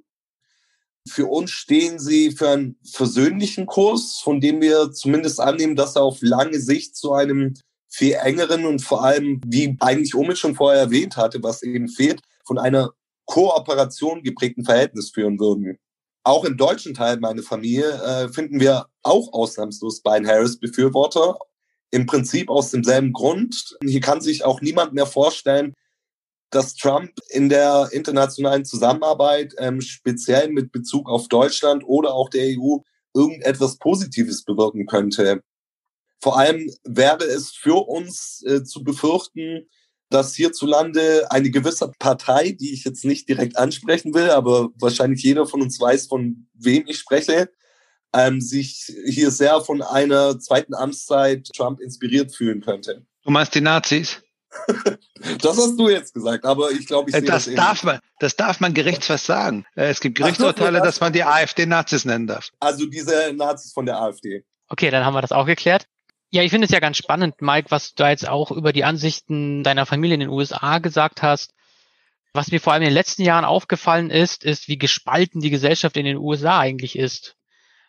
Für 1.09 1.27
uns 1.27 1.51
stehen 1.51 1.99
sie 1.99 2.33
für 2.33 2.51
einen 2.51 2.79
versöhnlichen 2.93 3.67
Kurs, 3.67 4.21
von 4.23 4.41
dem 4.41 4.61
wir 4.61 4.93
zumindest 4.93 5.41
annehmen, 5.41 5.77
dass 5.77 5.97
er 5.97 6.03
auf 6.03 6.19
lange 6.21 6.61
Sicht 6.61 6.97
zu 6.97 7.13
einem 7.13 7.55
viel 7.89 8.15
engeren 8.15 8.67
und 8.67 8.81
vor 8.83 9.03
allem, 9.05 9.41
wie 9.47 9.77
eigentlich 9.81 10.15
Omid 10.15 10.39
schon 10.39 10.55
vorher 10.55 10.81
erwähnt 10.81 11.17
hatte, 11.17 11.43
was 11.43 11.63
eben 11.63 11.89
fehlt, 11.89 12.21
von 12.45 12.59
einer 12.59 12.91
Kooperation 13.25 14.23
geprägten 14.23 14.65
Verhältnis 14.65 15.11
führen 15.11 15.39
würden. 15.39 15.79
Auch 16.23 16.45
im 16.45 16.57
deutschen 16.57 16.95
Teil 16.95 17.19
meiner 17.19 17.43
Familie 17.43 17.91
äh, 17.91 18.29
finden 18.29 18.61
wir 18.61 18.87
auch 19.03 19.33
ausnahmslos 19.33 20.03
Biden 20.03 20.27
Harris 20.27 20.59
Befürworter. 20.59 21.39
Im 21.91 22.07
Prinzip 22.07 22.49
aus 22.51 22.71
demselben 22.71 23.13
Grund. 23.13 23.77
Hier 23.85 24.01
kann 24.01 24.21
sich 24.21 24.45
auch 24.45 24.61
niemand 24.61 24.93
mehr 24.93 25.07
vorstellen, 25.07 25.75
dass 26.51 26.75
Trump 26.75 27.13
in 27.29 27.49
der 27.49 27.89
internationalen 27.93 28.65
Zusammenarbeit, 28.65 29.55
ähm, 29.59 29.81
speziell 29.81 30.49
mit 30.51 30.73
Bezug 30.73 31.09
auf 31.09 31.29
Deutschland 31.29 31.85
oder 31.85 32.15
auch 32.15 32.29
der 32.29 32.47
EU, 32.59 32.79
irgendetwas 33.15 33.79
Positives 33.79 34.45
bewirken 34.45 34.87
könnte. 34.87 35.43
Vor 36.21 36.39
allem 36.39 36.71
wäre 36.85 37.25
es 37.25 37.51
für 37.51 37.89
uns 37.89 38.45
äh, 38.47 38.63
zu 38.63 38.85
befürchten, 38.85 39.69
dass 40.11 40.35
hierzulande 40.35 41.31
eine 41.31 41.51
gewisse 41.51 41.91
Partei, 41.99 42.51
die 42.51 42.73
ich 42.73 42.85
jetzt 42.85 43.05
nicht 43.05 43.29
direkt 43.29 43.57
ansprechen 43.57 44.13
will, 44.13 44.31
aber 44.31 44.71
wahrscheinlich 44.79 45.23
jeder 45.23 45.47
von 45.47 45.63
uns 45.63 45.81
weiß, 45.81 46.09
von 46.09 46.49
wem 46.55 46.85
ich 46.89 46.99
spreche, 46.99 47.49
ähm, 48.13 48.41
sich 48.41 48.93
hier 49.07 49.31
sehr 49.31 49.61
von 49.61 49.83
einer 49.83 50.39
zweiten 50.39 50.75
Amtszeit 50.75 51.49
Trump 51.55 51.81
inspiriert 51.81 52.35
fühlen 52.35 52.61
könnte. 52.61 53.05
Du 53.25 53.31
meinst 53.31 53.55
die 53.55 53.61
Nazis? 53.61 54.23
das 55.41 55.59
hast 55.59 55.77
du 55.79 55.89
jetzt 55.89 56.13
gesagt, 56.13 56.45
aber 56.45 56.73
ich 56.73 56.87
glaube, 56.87 57.11
ich 57.11 57.17
sehe 57.17 57.25
das, 57.25 57.45
das 57.45 57.55
darf 57.55 57.85
man, 57.85 58.01
das 58.19 58.35
darf 58.35 58.59
man 58.61 58.75
gerichtsfest 58.75 59.27
sagen. 59.27 59.65
Äh, 59.77 59.91
es 59.91 60.01
gibt 60.01 60.19
Gerichtsurteile, 60.19 60.79
das 60.79 60.87
dass 60.87 61.01
man 61.01 61.13
die 61.13 61.23
AfD 61.23 61.67
Nazis 61.67 62.05
nennen 62.05 62.27
darf. 62.27 62.49
Also 62.59 62.87
diese 62.87 63.33
Nazis 63.33 63.73
von 63.73 63.87
der 63.87 64.01
AfD. 64.01 64.45
Okay, 64.69 64.91
dann 64.91 65.05
haben 65.05 65.15
wir 65.15 65.23
das 65.23 65.33
auch 65.33 65.47
geklärt. 65.47 65.87
Ja, 66.33 66.43
ich 66.43 66.51
finde 66.51 66.67
es 66.67 66.73
ja 66.73 66.79
ganz 66.81 66.97
spannend, 66.97 67.43
Mike, 67.43 67.71
was 67.71 67.95
du 67.95 68.05
jetzt 68.05 68.29
auch 68.29 68.51
über 68.53 68.73
die 68.73 68.85
Ansichten 68.85 69.65
deiner 69.65 69.87
Familie 69.87 70.15
in 70.15 70.21
den 70.21 70.29
USA 70.29 70.79
gesagt 70.79 71.23
hast. 71.23 71.53
Was 72.33 72.53
mir 72.53 72.61
vor 72.61 72.73
allem 72.73 72.83
in 72.83 72.89
den 72.89 72.95
letzten 72.95 73.23
Jahren 73.23 73.45
aufgefallen 73.45 74.11
ist, 74.11 74.45
ist, 74.45 74.69
wie 74.69 74.79
gespalten 74.79 75.41
die 75.41 75.51
Gesellschaft 75.51 75.97
in 75.97 76.05
den 76.05 76.17
USA 76.17 76.61
eigentlich 76.61 76.97
ist. 76.97 77.35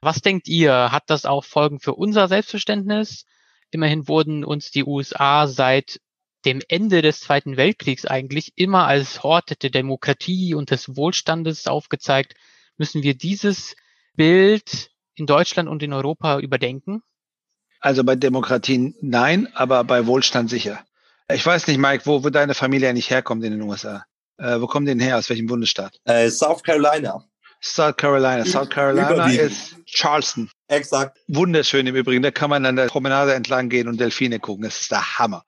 Was 0.01 0.21
denkt 0.21 0.47
ihr? 0.47 0.91
Hat 0.91 1.03
das 1.07 1.25
auch 1.25 1.43
Folgen 1.43 1.79
für 1.79 1.93
unser 1.93 2.27
Selbstverständnis? 2.27 3.25
Immerhin 3.69 4.07
wurden 4.07 4.43
uns 4.43 4.71
die 4.71 4.83
USA 4.83 5.47
seit 5.47 6.01
dem 6.45 6.59
Ende 6.67 7.03
des 7.03 7.19
Zweiten 7.19 7.55
Weltkriegs 7.55 8.07
eigentlich 8.07 8.53
immer 8.55 8.87
als 8.87 9.21
Hort 9.21 9.61
der 9.61 9.69
Demokratie 9.69 10.55
und 10.55 10.71
des 10.71 10.95
Wohlstandes 10.95 11.67
aufgezeigt. 11.67 12.33
Müssen 12.77 13.03
wir 13.03 13.13
dieses 13.13 13.75
Bild 14.15 14.89
in 15.13 15.27
Deutschland 15.27 15.69
und 15.69 15.83
in 15.83 15.93
Europa 15.93 16.39
überdenken? 16.39 17.03
Also 17.79 18.03
bei 18.03 18.15
Demokratie 18.15 18.95
nein, 19.01 19.47
aber 19.53 19.83
bei 19.83 20.07
Wohlstand 20.07 20.49
sicher. 20.49 20.83
Ich 21.31 21.45
weiß 21.45 21.67
nicht, 21.67 21.77
Mike, 21.77 22.05
wo, 22.05 22.23
wo 22.23 22.29
deine 22.29 22.55
Familie 22.55 22.89
eigentlich 22.89 23.11
herkommt 23.11 23.43
in 23.43 23.51
den 23.51 23.61
USA. 23.61 24.05
Äh, 24.37 24.59
wo 24.59 24.67
kommen 24.67 24.87
die 24.87 24.91
denn 24.91 24.99
her? 24.99 25.17
Aus 25.19 25.29
welchem 25.29 25.45
Bundesstaat? 25.45 25.99
Äh, 26.05 26.29
South 26.29 26.63
Carolina. 26.63 27.23
South 27.61 27.97
Carolina. 27.97 28.45
South 28.45 28.69
Carolina 28.69 29.27
ist 29.27 29.75
Charleston. 29.85 30.49
Exakt. 30.67 31.19
Wunderschön 31.27 31.85
im 31.85 31.95
Übrigen. 31.95 32.23
Da 32.23 32.31
kann 32.31 32.49
man 32.49 32.65
an 32.65 32.75
der 32.75 32.87
Promenade 32.87 33.33
entlang 33.33 33.69
gehen 33.69 33.87
und 33.87 33.99
Delfine 33.99 34.39
gucken. 34.39 34.63
Das 34.63 34.81
ist 34.81 34.91
der 34.91 35.19
Hammer. 35.19 35.45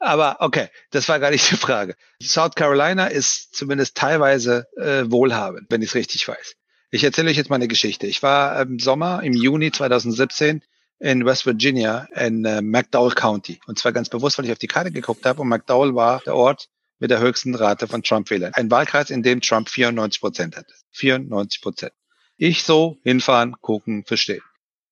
Aber 0.00 0.38
okay, 0.40 0.68
das 0.90 1.08
war 1.08 1.20
gar 1.20 1.30
nicht 1.30 1.48
die 1.50 1.56
Frage. 1.56 1.94
South 2.20 2.56
Carolina 2.56 3.06
ist 3.06 3.54
zumindest 3.54 3.96
teilweise 3.96 4.66
äh, 4.76 5.04
wohlhabend, 5.08 5.66
wenn 5.70 5.80
ich 5.80 5.90
es 5.90 5.94
richtig 5.94 6.26
weiß. 6.26 6.56
Ich 6.90 7.04
erzähle 7.04 7.30
euch 7.30 7.36
jetzt 7.36 7.50
mal 7.50 7.56
eine 7.56 7.68
Geschichte. 7.68 8.08
Ich 8.08 8.22
war 8.22 8.60
im 8.60 8.80
Sommer, 8.80 9.22
im 9.22 9.32
Juni 9.32 9.70
2017 9.70 10.62
in 10.98 11.24
West 11.24 11.46
Virginia 11.46 12.08
in 12.14 12.44
äh, 12.44 12.60
McDowell 12.60 13.14
County. 13.14 13.60
Und 13.66 13.78
zwar 13.78 13.92
ganz 13.92 14.08
bewusst, 14.08 14.38
weil 14.38 14.44
ich 14.44 14.52
auf 14.52 14.58
die 14.58 14.66
Karte 14.66 14.90
geguckt 14.90 15.24
habe 15.24 15.40
und 15.40 15.48
McDowell 15.48 15.94
war 15.94 16.20
der 16.26 16.34
Ort 16.34 16.68
mit 16.98 17.10
der 17.10 17.20
höchsten 17.20 17.54
Rate 17.54 17.88
von 17.88 18.02
Trump-Wählern. 18.02 18.52
Ein 18.54 18.70
Wahlkreis, 18.70 19.10
in 19.10 19.22
dem 19.22 19.40
Trump 19.40 19.68
94 19.68 20.20
Prozent 20.20 20.56
hatte. 20.56 20.74
94 20.92 21.60
Prozent. 21.60 21.92
Ich 22.36 22.62
so 22.62 22.98
hinfahren, 23.02 23.56
gucken, 23.60 24.04
verstehen. 24.04 24.42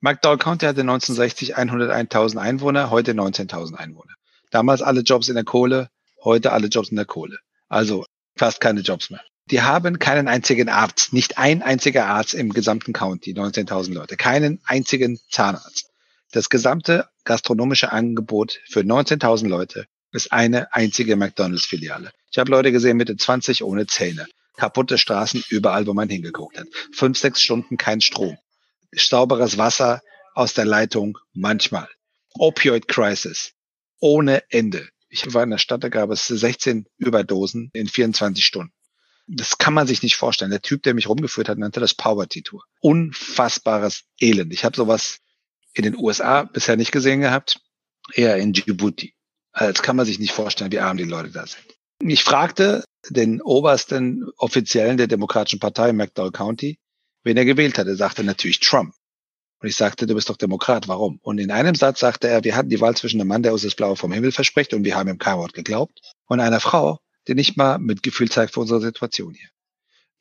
McDowell 0.00 0.38
County 0.38 0.66
hatte 0.66 0.80
1960 0.80 1.56
101.000 1.56 2.38
Einwohner, 2.38 2.90
heute 2.90 3.12
19.000 3.12 3.74
Einwohner. 3.74 4.14
Damals 4.50 4.82
alle 4.82 5.00
Jobs 5.02 5.28
in 5.28 5.34
der 5.34 5.44
Kohle, 5.44 5.90
heute 6.24 6.52
alle 6.52 6.68
Jobs 6.68 6.88
in 6.88 6.96
der 6.96 7.04
Kohle. 7.04 7.38
Also 7.68 8.06
fast 8.36 8.60
keine 8.60 8.80
Jobs 8.80 9.10
mehr. 9.10 9.20
Die 9.50 9.62
haben 9.62 9.98
keinen 9.98 10.28
einzigen 10.28 10.68
Arzt, 10.68 11.12
nicht 11.12 11.38
ein 11.38 11.62
einziger 11.62 12.06
Arzt 12.06 12.34
im 12.34 12.50
gesamten 12.52 12.92
County, 12.92 13.32
19.000 13.32 13.92
Leute, 13.92 14.16
keinen 14.16 14.60
einzigen 14.64 15.18
Zahnarzt. 15.28 15.90
Das 16.32 16.48
gesamte 16.48 17.08
gastronomische 17.24 17.90
Angebot 17.92 18.60
für 18.68 18.80
19.000 18.80 19.48
Leute 19.48 19.86
ist 20.12 20.32
eine 20.32 20.72
einzige 20.72 21.16
McDonalds-Filiale. 21.16 22.12
Ich 22.30 22.38
habe 22.38 22.50
Leute 22.50 22.72
gesehen 22.72 22.96
Mitte 22.96 23.16
20 23.16 23.64
ohne 23.64 23.86
Zähne. 23.86 24.26
Kaputte 24.60 24.98
Straßen 24.98 25.42
überall, 25.48 25.86
wo 25.86 25.94
man 25.94 26.10
hingeguckt 26.10 26.58
hat. 26.58 26.66
Fünf, 26.92 27.18
sechs 27.18 27.40
Stunden 27.40 27.78
kein 27.78 28.02
Strom. 28.02 28.36
Sauberes 28.92 29.56
Wasser 29.56 30.02
aus 30.34 30.52
der 30.52 30.66
Leitung 30.66 31.16
manchmal. 31.32 31.88
Opioid 32.34 32.86
Crisis. 32.86 33.52
Ohne 34.00 34.42
Ende. 34.50 34.86
Ich 35.08 35.32
war 35.32 35.42
in 35.42 35.50
der 35.50 35.58
Stadt, 35.58 35.82
da 35.82 35.88
gab 35.88 36.10
es 36.10 36.26
16 36.26 36.86
Überdosen 36.98 37.70
in 37.72 37.88
24 37.88 38.44
Stunden. 38.44 38.72
Das 39.26 39.56
kann 39.58 39.74
man 39.74 39.86
sich 39.86 40.02
nicht 40.02 40.16
vorstellen. 40.16 40.50
Der 40.50 40.60
Typ, 40.62 40.82
der 40.82 40.92
mich 40.94 41.08
rumgeführt 41.08 41.48
hat, 41.48 41.58
nannte 41.58 41.80
das 41.80 41.94
Poverty 41.94 42.42
Tour. 42.42 42.62
Unfassbares 42.80 44.04
Elend. 44.20 44.52
Ich 44.52 44.64
habe 44.64 44.76
sowas 44.76 45.20
in 45.72 45.84
den 45.84 45.96
USA 45.96 46.42
bisher 46.42 46.76
nicht 46.76 46.92
gesehen 46.92 47.20
gehabt, 47.20 47.60
eher 48.12 48.36
in 48.36 48.52
Djibouti. 48.52 49.14
Also 49.52 49.72
das 49.72 49.82
kann 49.82 49.96
man 49.96 50.06
sich 50.06 50.18
nicht 50.18 50.32
vorstellen, 50.32 50.70
wie 50.72 50.80
arm 50.80 50.96
die 50.96 51.04
Leute 51.04 51.30
da 51.30 51.46
sind. 51.46 51.64
Ich 52.02 52.24
fragte 52.24 52.84
den 53.08 53.42
obersten 53.42 54.30
Offiziellen 54.38 54.96
der 54.96 55.06
Demokratischen 55.06 55.60
Partei 55.60 55.90
in 55.90 55.96
McDowell 55.96 56.32
County, 56.32 56.78
wen 57.24 57.36
er 57.36 57.44
gewählt 57.44 57.78
hat. 57.78 57.86
Er 57.86 57.96
sagte 57.96 58.24
natürlich 58.24 58.60
Trump. 58.60 58.94
Und 59.60 59.68
ich 59.68 59.76
sagte, 59.76 60.06
du 60.06 60.14
bist 60.14 60.30
doch 60.30 60.38
Demokrat, 60.38 60.88
warum? 60.88 61.18
Und 61.22 61.38
in 61.38 61.50
einem 61.50 61.74
Satz 61.74 62.00
sagte 62.00 62.28
er, 62.28 62.42
wir 62.44 62.56
hatten 62.56 62.70
die 62.70 62.80
Wahl 62.80 62.96
zwischen 62.96 63.20
einem 63.20 63.28
Mann, 63.28 63.42
der 63.42 63.52
uns 63.52 63.62
das 63.62 63.74
Blaue 63.74 63.96
vom 63.96 64.12
Himmel 64.12 64.32
verspricht 64.32 64.72
und 64.72 64.84
wir 64.84 64.96
haben 64.96 65.10
ihm 65.10 65.18
kein 65.18 65.36
Wort 65.36 65.52
geglaubt, 65.52 66.00
und 66.26 66.40
einer 66.40 66.60
Frau, 66.60 66.98
die 67.28 67.34
nicht 67.34 67.58
mal 67.58 67.78
Mitgefühl 67.78 68.30
zeigt 68.30 68.54
für 68.54 68.60
unsere 68.60 68.80
Situation 68.80 69.34
hier. 69.34 69.48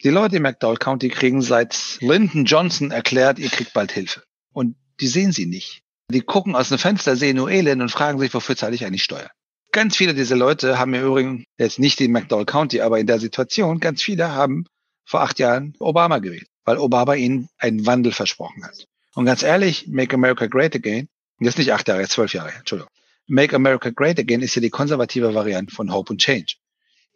Die 0.04 0.10
Leute 0.10 0.38
im 0.38 0.44
McDowell 0.44 0.78
County 0.78 1.08
kriegen 1.08 1.42
seit 1.42 1.98
Lyndon 2.02 2.44
Johnson 2.44 2.92
erklärt, 2.92 3.40
ihr 3.40 3.50
kriegt 3.50 3.72
bald 3.72 3.94
Hilfe. 3.94 4.24
Und 4.52 4.76
die 5.00 5.08
sehen 5.08 5.32
sie 5.32 5.46
nicht. 5.46 5.84
Die 6.12 6.22
gucken 6.22 6.56
aus 6.58 6.70
dem 6.70 6.78
Fenster, 6.78 7.16
sehen 7.16 7.38
nur 7.38 7.50
Elend 7.50 7.82
und 7.82 7.92
fragen 7.92 8.20
sich, 8.20 8.34
wofür 8.34 8.58
zahle 8.58 8.76
ich 8.76 8.86
eigentlich 8.86 9.04
Steuer? 9.04 9.30
Ganz 9.72 9.96
viele 9.96 10.16
dieser 10.16 10.36
Leute 10.36 10.80
haben 10.80 10.94
im 10.96 11.06
Übrigen, 11.06 11.46
jetzt 11.58 11.78
nicht 11.78 12.02
in 12.02 12.12
McDowell 12.12 12.46
County, 12.46 12.82
aber 12.82 13.00
in 13.00 13.06
der 13.06 13.20
Situation, 13.20 13.80
ganz 13.80 14.02
viele 14.02 14.32
haben 14.32 14.66
vor 15.06 15.22
acht 15.22 15.38
Jahren 15.38 15.76
Obama 15.80 16.18
gewählt, 16.18 16.48
weil 16.66 16.78
Obama 16.78 17.14
ihnen 17.14 17.50
einen 17.58 17.86
Wandel 17.86 18.12
versprochen 18.12 18.64
hat. 18.64 18.88
Und 19.14 19.26
ganz 19.26 19.44
ehrlich, 19.44 19.88
Make 19.88 20.16
America 20.16 20.48
Great 20.48 20.76
Again, 20.76 21.08
jetzt 21.40 21.60
nicht 21.60 21.72
acht 21.72 21.88
Jahre, 21.88 22.02
jetzt 22.02 22.14
zwölf 22.14 22.34
Jahre, 22.34 22.52
Entschuldigung. 22.52 22.92
Make 23.28 23.56
America 23.56 23.92
Great 23.92 24.20
Again 24.20 24.42
ist 24.42 24.56
ja 24.56 24.62
die 24.62 24.72
konservative 24.72 25.36
Variante 25.36 25.74
von 25.74 25.94
Hope 25.94 26.12
and 26.12 26.22
Change. 26.22 26.56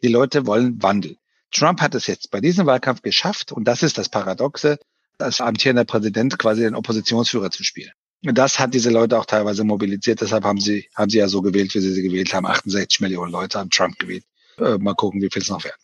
Die 0.02 0.08
Leute 0.08 0.46
wollen 0.46 0.80
Wandel. 0.80 1.16
Trump 1.50 1.80
hat 1.80 1.94
es 1.96 2.06
jetzt 2.06 2.30
bei 2.30 2.40
diesem 2.40 2.66
Wahlkampf 2.66 3.02
geschafft, 3.02 3.50
und 3.50 3.64
das 3.64 3.82
ist 3.82 3.98
das 3.98 4.08
Paradoxe, 4.08 4.78
als 5.18 5.40
amtierender 5.40 5.84
Präsident 5.84 6.38
quasi 6.38 6.62
den 6.62 6.74
Oppositionsführer 6.76 7.50
zu 7.50 7.64
spielen. 7.64 7.92
Das 8.32 8.58
hat 8.58 8.72
diese 8.72 8.90
Leute 8.90 9.18
auch 9.18 9.26
teilweise 9.26 9.64
mobilisiert. 9.64 10.20
Deshalb 10.20 10.44
haben 10.44 10.60
sie, 10.60 10.88
haben 10.94 11.10
sie 11.10 11.18
ja 11.18 11.28
so 11.28 11.42
gewählt, 11.42 11.74
wie 11.74 11.80
sie 11.80 11.92
sie 11.92 12.02
gewählt 12.02 12.32
haben. 12.32 12.46
68 12.46 13.00
Millionen 13.00 13.30
Leute 13.30 13.58
haben 13.58 13.70
Trump 13.70 13.98
gewählt. 13.98 14.24
Äh, 14.58 14.78
mal 14.78 14.94
gucken, 14.94 15.20
wie 15.20 15.28
viel 15.30 15.42
es 15.42 15.50
noch 15.50 15.62
werden. 15.62 15.76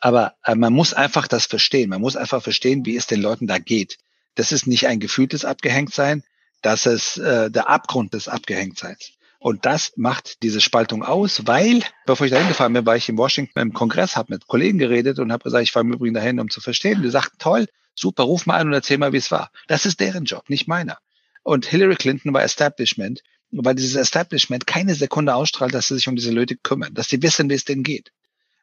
Aber 0.00 0.34
äh, 0.44 0.54
man 0.54 0.72
muss 0.72 0.92
einfach 0.92 1.28
das 1.28 1.46
verstehen. 1.46 1.90
Man 1.90 2.00
muss 2.00 2.16
einfach 2.16 2.42
verstehen, 2.42 2.84
wie 2.84 2.96
es 2.96 3.06
den 3.06 3.22
Leuten 3.22 3.46
da 3.46 3.58
geht. 3.58 3.98
Das 4.34 4.50
ist 4.50 4.66
nicht 4.66 4.88
ein 4.88 4.98
gefühltes 4.98 5.44
Abgehängtsein, 5.44 6.24
das 6.62 6.86
ist 6.86 7.18
äh, 7.18 7.50
der 7.50 7.68
Abgrund 7.68 8.14
des 8.14 8.26
Abgehängtseins. 8.26 9.12
Und 9.38 9.66
das 9.66 9.92
macht 9.96 10.42
diese 10.42 10.62
Spaltung 10.62 11.02
aus, 11.02 11.46
weil, 11.46 11.82
bevor 12.06 12.26
ich 12.26 12.32
dahin 12.32 12.48
gefahren 12.48 12.72
bin, 12.72 12.86
war 12.86 12.96
ich 12.96 13.08
in 13.10 13.18
Washington 13.18 13.58
im 13.60 13.72
Kongress, 13.74 14.16
habe 14.16 14.32
mit 14.32 14.46
Kollegen 14.46 14.78
geredet 14.78 15.18
und 15.18 15.30
habe 15.30 15.44
gesagt, 15.44 15.62
ich 15.62 15.72
fahre 15.72 15.84
im 15.84 15.92
Übrigen 15.92 16.14
dahin, 16.14 16.40
um 16.40 16.48
zu 16.48 16.62
verstehen. 16.62 17.02
Die 17.02 17.10
sagten, 17.10 17.36
toll, 17.38 17.66
super, 17.94 18.22
ruf 18.22 18.46
mal 18.46 18.58
an 18.58 18.68
und 18.68 18.72
erzähl 18.72 18.96
mal, 18.96 19.12
wie 19.12 19.18
es 19.18 19.30
war. 19.30 19.50
Das 19.68 19.84
ist 19.84 20.00
deren 20.00 20.24
Job, 20.24 20.48
nicht 20.48 20.66
meiner. 20.66 20.98
Und 21.44 21.66
Hillary 21.66 21.94
Clinton 21.94 22.34
war 22.34 22.42
Establishment, 22.42 23.22
weil 23.52 23.74
dieses 23.76 23.94
Establishment 23.94 24.66
keine 24.66 24.94
Sekunde 24.94 25.34
ausstrahlt, 25.34 25.74
dass 25.74 25.88
sie 25.88 25.94
sich 25.94 26.08
um 26.08 26.16
diese 26.16 26.32
Leute 26.32 26.56
kümmern, 26.56 26.94
dass 26.94 27.08
sie 27.08 27.22
wissen, 27.22 27.48
wie 27.48 27.54
es 27.54 27.64
denen 27.64 27.84
geht. 27.84 28.10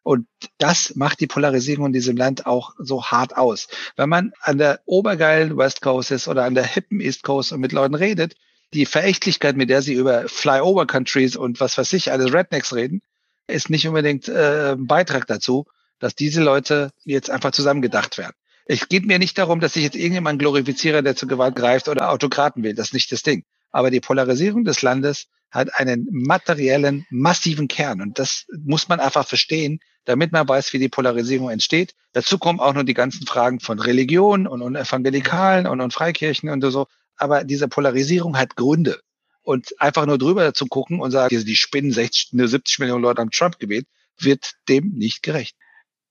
Und 0.04 0.28
das 0.58 0.96
macht 0.96 1.20
die 1.20 1.28
Polarisierung 1.28 1.86
in 1.88 1.94
diesem 1.94 2.18
Land 2.18 2.48
auch 2.48 2.74
so 2.80 3.06
hart 3.06 3.38
aus. 3.38 3.68
Wenn 3.96 4.10
man 4.10 4.34
an 4.42 4.58
der 4.58 4.82
obergeilen 4.86 5.58
West 5.58 5.82
Coast 5.82 6.10
ist 6.10 6.28
oder 6.28 6.44
an 6.44 6.56
der 6.56 6.66
hippen 6.66 7.00
East 7.00 7.22
Coast 7.22 7.52
und 7.52 7.62
mit 7.62 7.72
Leuten 7.72 7.94
redet, 7.94 8.36
die 8.74 8.88
Verächtlichkeit, 8.88 9.56
mit 9.56 9.70
der 9.70 9.84
sie 9.84 9.94
über 9.94 10.28
Flyover 10.28 10.88
Countries 10.88 11.36
und 11.36 11.60
was 11.60 11.78
weiß 11.78 11.94
ich, 11.94 12.12
alles 12.12 12.34
Rednecks 12.34 12.74
reden, 12.74 13.02
ist 13.48 13.70
nicht 13.70 13.88
unbedingt 13.88 14.28
äh, 14.28 14.72
ein 14.72 14.88
Beitrag 14.88 15.28
dazu, 15.28 15.66
dass 16.00 16.16
diese 16.16 16.42
Leute 16.42 16.92
jetzt 17.04 17.30
einfach 17.30 17.52
zusammengedacht 17.52 18.18
werden. 18.18 18.34
Es 18.66 18.88
geht 18.88 19.06
mir 19.06 19.20
nicht 19.20 19.38
darum, 19.38 19.60
dass 19.60 19.76
ich 19.76 19.84
jetzt 19.84 19.96
irgendjemanden 19.96 20.40
glorifiziere, 20.40 21.04
der 21.04 21.16
zur 21.16 21.28
Gewalt 21.28 21.56
greift 21.56 21.88
oder 21.88 22.12
Autokraten 22.12 22.64
will. 22.64 22.74
Das 22.74 22.88
ist 22.88 22.94
nicht 22.94 23.12
das 23.12 23.24
Ding. 23.24 23.44
Aber 23.72 23.90
die 23.90 24.02
Polarisierung 24.02 24.64
des 24.64 24.82
Landes 24.82 25.28
hat 25.50 25.76
einen 25.76 26.08
materiellen, 26.12 27.06
massiven 27.10 27.68
Kern. 27.68 28.02
Und 28.02 28.20
das 28.20 28.46
muss 28.64 28.88
man 28.88 29.00
einfach 29.00 29.28
verstehen, 29.28 29.80
damit 30.06 30.32
man 30.32 30.48
weiß, 30.48 30.74
wie 30.74 30.80
die 30.80 30.90
Polarisierung 30.90 31.50
entsteht. 31.50 31.94
Dazu 32.14 32.38
kommen 32.38 32.60
auch 32.60 32.74
noch 32.74 32.84
die 32.84 32.94
ganzen 32.94 33.28
Fragen 33.28 33.60
von 33.60 33.80
Religion 33.80 34.48
und, 34.48 34.62
und 34.62 34.76
Evangelikalen 34.76 35.68
und, 35.68 35.82
und 35.82 35.94
Freikirchen 35.94 36.50
und 36.50 36.62
so. 36.62 36.88
Aber 37.18 37.44
diese 37.44 37.68
Polarisierung 37.68 38.38
hat 38.38 38.56
Gründe. 38.56 39.00
Und 39.44 39.80
einfach 39.80 40.06
nur 40.06 40.18
drüber 40.18 40.54
zu 40.54 40.68
gucken 40.68 41.00
und 41.00 41.12
sagen, 41.12 41.44
die 41.46 41.56
spinnen 41.56 41.92
60, 41.92 42.30
70 42.32 42.80
Millionen 42.80 43.02
Leute 43.02 43.22
am 43.22 43.32
Trump 43.32 43.60
gewählt, 43.60 43.88
wird 44.20 44.54
dem 44.70 44.94
nicht 44.94 45.24
gerecht. 45.24 45.56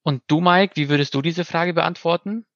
Und 0.03 0.23
du, 0.27 0.41
Mike, 0.41 0.77
wie 0.77 0.89
würdest 0.89 1.15
du 1.15 1.23
diese 1.23 1.45
Frage 1.45 1.75
beantworten? 1.75 2.47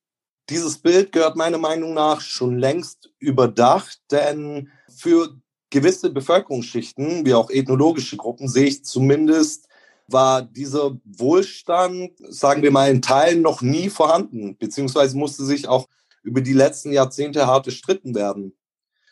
Dieses 0.50 0.78
Bild 0.78 1.12
gehört 1.12 1.36
meiner 1.36 1.58
Meinung 1.58 1.94
nach 1.94 2.20
schon 2.20 2.58
längst 2.58 3.10
überdacht, 3.18 3.98
denn 4.10 4.70
für 4.94 5.36
gewisse 5.70 6.10
Bevölkerungsschichten, 6.10 7.24
wie 7.24 7.34
auch 7.34 7.50
ethnologische 7.50 8.16
Gruppen, 8.16 8.48
sehe 8.48 8.66
ich 8.66 8.84
zumindest, 8.84 9.68
war 10.06 10.42
dieser 10.42 10.98
Wohlstand, 11.04 12.12
sagen 12.28 12.62
wir 12.62 12.70
mal, 12.70 12.90
in 12.90 13.00
Teilen 13.00 13.42
noch 13.42 13.62
nie 13.62 13.88
vorhanden, 13.88 14.56
beziehungsweise 14.58 15.16
musste 15.16 15.44
sich 15.44 15.66
auch 15.66 15.88
über 16.22 16.42
die 16.42 16.52
letzten 16.52 16.92
Jahrzehnte 16.92 17.46
hart 17.46 17.64
gestritten 17.64 18.14
werden. 18.14 18.56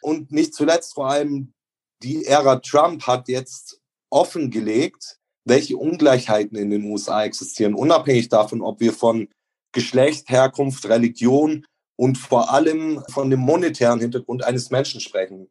Und 0.02 0.32
nicht 0.32 0.54
zuletzt 0.54 0.94
vor 0.94 1.08
allem 1.08 1.54
die 2.02 2.26
Ära 2.26 2.56
Trump 2.56 3.06
hat 3.06 3.28
jetzt 3.28 3.80
offengelegt, 4.10 5.18
welche 5.44 5.76
Ungleichheiten 5.76 6.56
in 6.56 6.70
den 6.70 6.84
USA 6.84 7.24
existieren, 7.24 7.74
unabhängig 7.74 8.28
davon, 8.28 8.62
ob 8.62 8.80
wir 8.80 8.92
von 8.92 9.28
Geschlecht, 9.72 10.28
Herkunft, 10.28 10.86
Religion 10.86 11.66
und 11.96 12.18
vor 12.18 12.52
allem 12.52 13.02
von 13.08 13.30
dem 13.30 13.40
monetären 13.40 14.00
Hintergrund 14.00 14.44
eines 14.44 14.70
Menschen 14.70 15.00
sprechen. 15.00 15.48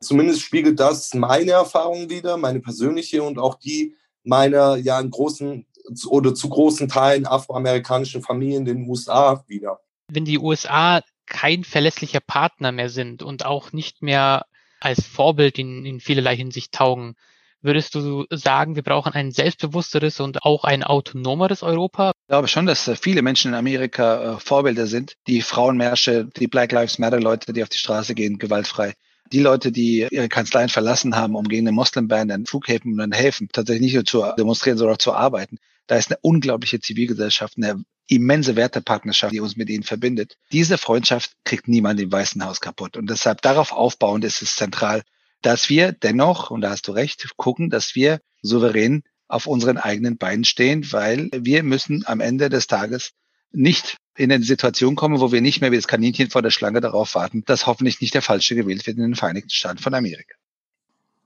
Zumindest 0.00 0.40
spiegelt 0.40 0.80
das 0.80 1.12
meine 1.14 1.52
Erfahrungen 1.52 2.08
wieder, 2.08 2.36
meine 2.36 2.60
persönliche 2.60 3.22
und 3.22 3.38
auch 3.38 3.56
die 3.56 3.94
meiner 4.24 4.76
ja 4.76 4.98
in 5.00 5.10
großen 5.10 5.66
oder 6.08 6.34
zu 6.34 6.48
großen 6.48 6.88
Teilen 6.88 7.26
afroamerikanischen 7.26 8.22
Familien 8.22 8.66
in 8.66 8.76
den 8.76 8.88
USA 8.88 9.44
wieder. 9.46 9.80
Wenn 10.08 10.24
die 10.24 10.38
USA 10.38 11.02
kein 11.26 11.64
verlässlicher 11.64 12.20
Partner 12.20 12.72
mehr 12.72 12.90
sind 12.90 13.22
und 13.22 13.44
auch 13.44 13.72
nicht 13.72 14.02
mehr 14.02 14.46
als 14.80 15.04
Vorbild 15.04 15.58
in, 15.58 15.84
in 15.84 16.00
vielerlei 16.00 16.36
Hinsicht 16.36 16.72
taugen, 16.72 17.14
würdest 17.62 17.94
du 17.94 18.24
sagen, 18.30 18.76
wir 18.76 18.82
brauchen 18.82 19.12
ein 19.12 19.30
selbstbewussteres 19.30 20.20
und 20.20 20.42
auch 20.42 20.64
ein 20.64 20.82
autonomeres 20.82 21.62
Europa? 21.62 22.12
Ich 22.14 22.28
glaube 22.28 22.48
schon, 22.48 22.66
dass 22.66 22.90
viele 23.00 23.22
Menschen 23.22 23.52
in 23.52 23.54
Amerika 23.54 24.36
äh, 24.36 24.40
Vorbilder 24.40 24.86
sind. 24.86 25.14
Die 25.26 25.42
Frauenmärsche, 25.42 26.28
die 26.36 26.48
Black 26.48 26.72
Lives 26.72 26.98
Matter 26.98 27.20
Leute, 27.20 27.52
die 27.52 27.62
auf 27.62 27.68
die 27.68 27.78
Straße 27.78 28.14
gehen, 28.14 28.38
gewaltfrei 28.38 28.94
die 29.32 29.40
Leute, 29.40 29.72
die 29.72 30.08
ihre 30.10 30.28
Kanzleien 30.28 30.68
verlassen 30.68 31.14
haben, 31.14 31.36
um 31.36 31.44
gegen 31.44 31.64
den 31.64 31.74
Moslemband 31.74 32.32
an 32.32 32.46
Flughäfen 32.46 32.92
und 32.92 32.98
dann 32.98 33.12
helfen, 33.12 33.48
tatsächlich 33.52 33.82
nicht 33.82 33.94
nur 33.94 34.04
zu 34.04 34.24
demonstrieren, 34.36 34.78
sondern 34.78 34.94
auch 34.94 34.98
zu 34.98 35.14
arbeiten. 35.14 35.58
Da 35.86 35.96
ist 35.96 36.10
eine 36.10 36.18
unglaubliche 36.22 36.80
Zivilgesellschaft, 36.80 37.56
eine 37.56 37.82
immense 38.08 38.56
Wertepartnerschaft, 38.56 39.32
die 39.32 39.40
uns 39.40 39.56
mit 39.56 39.70
ihnen 39.70 39.84
verbindet. 39.84 40.36
Diese 40.52 40.78
Freundschaft 40.78 41.32
kriegt 41.44 41.68
niemand 41.68 42.00
im 42.00 42.10
Weißen 42.10 42.44
Haus 42.44 42.60
kaputt. 42.60 42.96
Und 42.96 43.08
deshalb 43.08 43.40
darauf 43.42 43.72
aufbauend 43.72 44.24
ist 44.24 44.42
es 44.42 44.56
zentral, 44.56 45.02
dass 45.42 45.68
wir 45.68 45.92
dennoch, 45.92 46.50
und 46.50 46.60
da 46.60 46.70
hast 46.70 46.88
du 46.88 46.92
recht, 46.92 47.28
gucken, 47.36 47.70
dass 47.70 47.94
wir 47.94 48.20
souverän 48.42 49.02
auf 49.28 49.46
unseren 49.46 49.78
eigenen 49.78 50.18
Beinen 50.18 50.44
stehen, 50.44 50.92
weil 50.92 51.30
wir 51.32 51.62
müssen 51.62 52.04
am 52.06 52.20
Ende 52.20 52.48
des 52.48 52.66
Tages 52.66 53.12
nicht 53.52 53.96
in 54.16 54.30
eine 54.30 54.44
Situation 54.44 54.96
kommen, 54.96 55.20
wo 55.20 55.32
wir 55.32 55.40
nicht 55.40 55.60
mehr 55.60 55.72
wie 55.72 55.76
das 55.76 55.88
Kaninchen 55.88 56.30
vor 56.30 56.42
der 56.42 56.50
Schlange 56.50 56.80
darauf 56.80 57.14
warten, 57.14 57.42
dass 57.46 57.66
hoffentlich 57.66 58.00
nicht 58.00 58.14
der 58.14 58.22
Falsche 58.22 58.54
gewählt 58.54 58.86
wird 58.86 58.96
in 58.96 59.04
den 59.04 59.14
Vereinigten 59.14 59.50
Staaten 59.50 59.78
von 59.78 59.94
Amerika. 59.94 60.34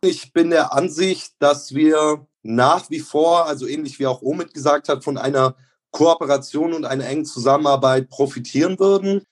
Ich 0.01 0.33
bin 0.33 0.51
der 0.51 0.73
Ansicht, 0.73 1.33
dass 1.39 1.75
wir 1.75 2.27
nach 2.43 2.91
wie 2.91 3.01
vor, 3.01 3.47
also 3.47 3.67
ähnlich 3.67 3.99
wie 3.99 4.07
auch 4.07 4.23
Omid 4.23 4.53
gesagt 4.53 4.89
hat, 4.89 5.03
von 5.03 5.17
einer 5.17 5.57
Kooperation 5.91 6.75
und 6.75 6.85
einer 6.85 7.07
engen 7.07 7.25
Zusammenarbeit 7.25 8.11
profitieren 8.11 8.79
würden. 8.79 9.23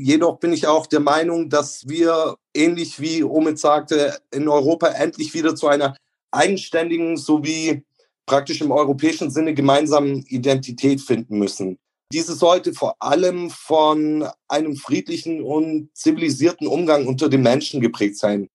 Jedoch 0.00 0.38
bin 0.38 0.52
ich 0.52 0.68
auch 0.68 0.86
der 0.86 1.00
Meinung, 1.00 1.50
dass 1.50 1.88
wir, 1.88 2.36
ähnlich 2.54 3.00
wie 3.00 3.24
Omid 3.24 3.58
sagte, 3.58 4.16
in 4.30 4.46
Europa 4.46 4.86
endlich 4.86 5.34
wieder 5.34 5.56
zu 5.56 5.66
einer 5.66 5.96
eigenständigen 6.30 7.16
sowie 7.16 7.82
praktisch 8.24 8.60
im 8.60 8.70
europäischen 8.70 9.32
Sinne 9.32 9.54
gemeinsamen 9.54 10.24
Identität 10.28 11.00
finden 11.00 11.38
müssen. 11.38 11.78
Diese 12.12 12.34
sollte 12.34 12.74
vor 12.74 12.94
allem 13.00 13.50
von 13.50 14.24
einem 14.46 14.76
friedlichen 14.76 15.42
und 15.42 15.90
zivilisierten 15.94 16.68
Umgang 16.68 17.08
unter 17.08 17.28
den 17.28 17.42
Menschen 17.42 17.80
geprägt 17.80 18.18
sein. 18.18 18.48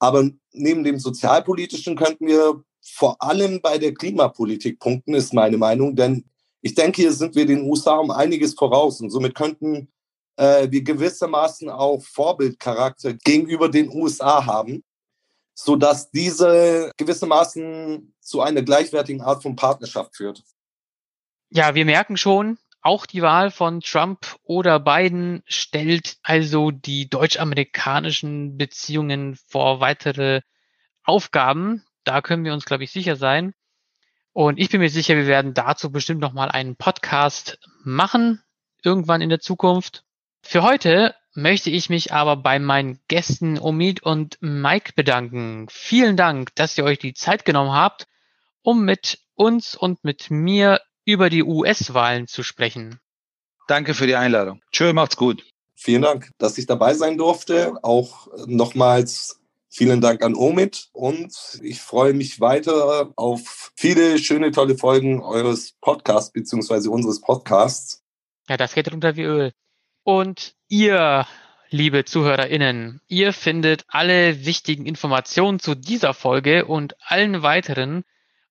Aber 0.00 0.28
neben 0.52 0.82
dem 0.82 0.98
sozialpolitischen 0.98 1.94
könnten 1.94 2.26
wir 2.26 2.64
vor 2.82 3.22
allem 3.22 3.60
bei 3.62 3.78
der 3.78 3.94
Klimapolitik 3.94 4.80
punkten, 4.80 5.14
ist 5.14 5.32
meine 5.32 5.58
Meinung. 5.58 5.94
Denn 5.94 6.24
ich 6.60 6.74
denke, 6.74 7.02
hier 7.02 7.12
sind 7.12 7.36
wir 7.36 7.46
den 7.46 7.62
USA 7.70 7.98
um 7.98 8.10
einiges 8.10 8.54
voraus. 8.54 9.00
Und 9.00 9.10
somit 9.10 9.36
könnten 9.36 9.88
äh, 10.38 10.70
wir 10.70 10.82
gewissermaßen 10.82 11.68
auch 11.68 12.00
Vorbildcharakter 12.00 13.12
gegenüber 13.12 13.68
den 13.68 13.90
USA 13.90 14.46
haben, 14.46 14.84
sodass 15.54 16.10
diese 16.10 16.92
gewissermaßen 16.96 18.14
zu 18.20 18.40
einer 18.40 18.62
gleichwertigen 18.62 19.20
Art 19.20 19.42
von 19.42 19.56
Partnerschaft 19.56 20.16
führt. 20.16 20.42
Ja, 21.50 21.74
wir 21.74 21.84
merken 21.84 22.16
schon, 22.16 22.58
auch 22.80 23.04
die 23.06 23.22
Wahl 23.22 23.50
von 23.50 23.80
Trump 23.80 24.36
oder 24.44 24.78
Biden 24.78 25.42
stellt 25.46 26.18
also 26.22 26.70
die 26.70 27.10
deutsch-amerikanischen 27.10 28.56
Beziehungen 28.56 29.36
vor 29.48 29.80
weitere 29.80 30.42
Aufgaben. 31.02 31.84
Da 32.04 32.22
können 32.22 32.44
wir 32.44 32.52
uns, 32.52 32.64
glaube 32.64 32.84
ich, 32.84 32.92
sicher 32.92 33.16
sein. 33.16 33.54
Und 34.32 34.60
ich 34.60 34.70
bin 34.70 34.80
mir 34.80 34.90
sicher, 34.90 35.16
wir 35.16 35.26
werden 35.26 35.54
dazu 35.54 35.90
bestimmt 35.90 36.20
nochmal 36.20 36.50
einen 36.50 36.76
Podcast 36.76 37.58
machen, 37.82 38.40
irgendwann 38.84 39.20
in 39.20 39.30
der 39.30 39.40
Zukunft. 39.40 40.04
Für 40.50 40.62
heute 40.62 41.14
möchte 41.34 41.68
ich 41.68 41.90
mich 41.90 42.14
aber 42.14 42.34
bei 42.34 42.58
meinen 42.58 42.98
Gästen 43.06 43.58
Omid 43.58 44.02
und 44.02 44.38
Mike 44.40 44.94
bedanken. 44.96 45.66
Vielen 45.68 46.16
Dank, 46.16 46.54
dass 46.54 46.78
ihr 46.78 46.84
euch 46.84 46.98
die 46.98 47.12
Zeit 47.12 47.44
genommen 47.44 47.72
habt, 47.72 48.06
um 48.62 48.82
mit 48.82 49.18
uns 49.34 49.74
und 49.74 50.04
mit 50.04 50.30
mir 50.30 50.80
über 51.04 51.28
die 51.28 51.42
US-Wahlen 51.42 52.28
zu 52.28 52.42
sprechen. 52.42 52.98
Danke 53.66 53.92
für 53.92 54.06
die 54.06 54.16
Einladung. 54.16 54.62
Tschö, 54.72 54.94
macht's 54.94 55.18
gut. 55.18 55.44
Vielen 55.74 56.00
Dank, 56.00 56.30
dass 56.38 56.56
ich 56.56 56.64
dabei 56.64 56.94
sein 56.94 57.18
durfte. 57.18 57.74
Auch 57.82 58.28
nochmals 58.46 59.42
vielen 59.68 60.00
Dank 60.00 60.24
an 60.24 60.34
Omid 60.34 60.88
und 60.94 61.60
ich 61.60 61.82
freue 61.82 62.14
mich 62.14 62.40
weiter 62.40 63.12
auf 63.16 63.70
viele 63.76 64.16
schöne, 64.18 64.50
tolle 64.50 64.78
Folgen 64.78 65.20
eures 65.20 65.72
Podcasts 65.82 66.32
beziehungsweise 66.32 66.90
unseres 66.90 67.20
Podcasts. 67.20 68.02
Ja, 68.48 68.56
das 68.56 68.72
geht 68.72 68.90
runter 68.90 69.14
wie 69.14 69.24
Öl. 69.24 69.52
Und 70.08 70.54
ihr, 70.68 71.26
liebe 71.68 72.06
ZuhörerInnen, 72.06 73.02
ihr 73.08 73.34
findet 73.34 73.84
alle 73.88 74.46
wichtigen 74.46 74.86
Informationen 74.86 75.60
zu 75.60 75.74
dieser 75.74 76.14
Folge 76.14 76.64
und 76.64 76.94
allen 77.02 77.42
weiteren 77.42 78.04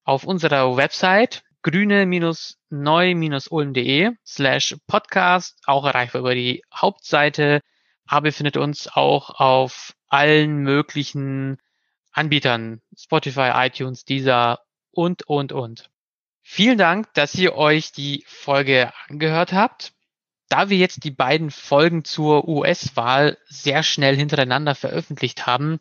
auf 0.04 0.24
unserer 0.24 0.78
Website 0.78 1.42
grüne-neu-ulm.de 1.64 4.12
slash 4.24 4.76
podcast, 4.86 5.60
auch 5.66 5.86
erreichbar 5.86 6.20
über 6.20 6.36
die 6.36 6.62
Hauptseite, 6.72 7.62
aber 8.06 8.28
ihr 8.28 8.34
findet 8.34 8.58
uns 8.58 8.88
auch 8.88 9.40
auf 9.40 9.96
allen 10.10 10.58
möglichen 10.58 11.58
Anbietern, 12.12 12.84
Spotify, 12.96 13.54
iTunes, 13.56 14.06
Deezer 14.06 14.60
und, 14.92 15.24
und, 15.24 15.54
und. 15.54 15.90
Vielen 16.44 16.78
Dank, 16.78 17.12
dass 17.16 17.34
ihr 17.34 17.56
euch 17.56 17.94
die 17.94 18.24
Folge 18.28 18.94
angehört 19.08 19.54
habt. 19.54 19.97
Da 20.50 20.70
wir 20.70 20.78
jetzt 20.78 21.04
die 21.04 21.12
beiden 21.12 21.52
Folgen 21.52 22.06
zur 22.06 22.48
US-Wahl 22.48 23.38
sehr 23.48 23.84
schnell 23.84 24.16
hintereinander 24.16 24.76
veröffentlicht 24.76 25.46
haben, 25.46 25.78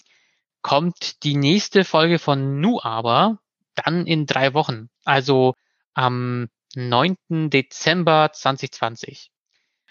kommt 0.61 1.23
die 1.23 1.37
nächste 1.37 1.85
Folge 1.85 2.19
von 2.19 2.61
Nu 2.61 2.81
aber 2.83 3.39
dann 3.77 4.07
in 4.07 4.27
drei 4.27 4.55
Wochen, 4.55 4.89
also 5.05 5.55
am 5.95 6.49
9. 6.75 7.17
Dezember 7.51 8.31
2020. 8.33 9.31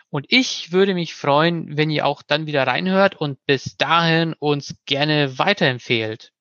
Und 0.09 0.25
ich 0.29 0.71
würde 0.71 0.93
mich 0.93 1.15
freuen, 1.15 1.77
wenn 1.77 1.89
ihr 1.89 2.05
auch 2.05 2.21
dann 2.21 2.45
wieder 2.45 2.67
reinhört 2.67 3.15
und 3.15 3.43
bis 3.45 3.77
dahin 3.77 4.33
uns 4.33 4.75
gerne 4.85 5.39
weiterempfehlt. 5.39 6.31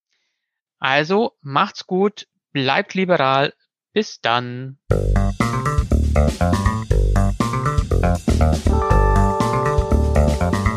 Also 0.80 1.32
macht's 1.40 1.86
gut, 1.86 2.26
bleibt 2.52 2.94
liberal, 2.94 3.54
bis 3.92 4.20
dann. 4.20 4.78
Thank 8.00 8.66
you. 10.68 10.73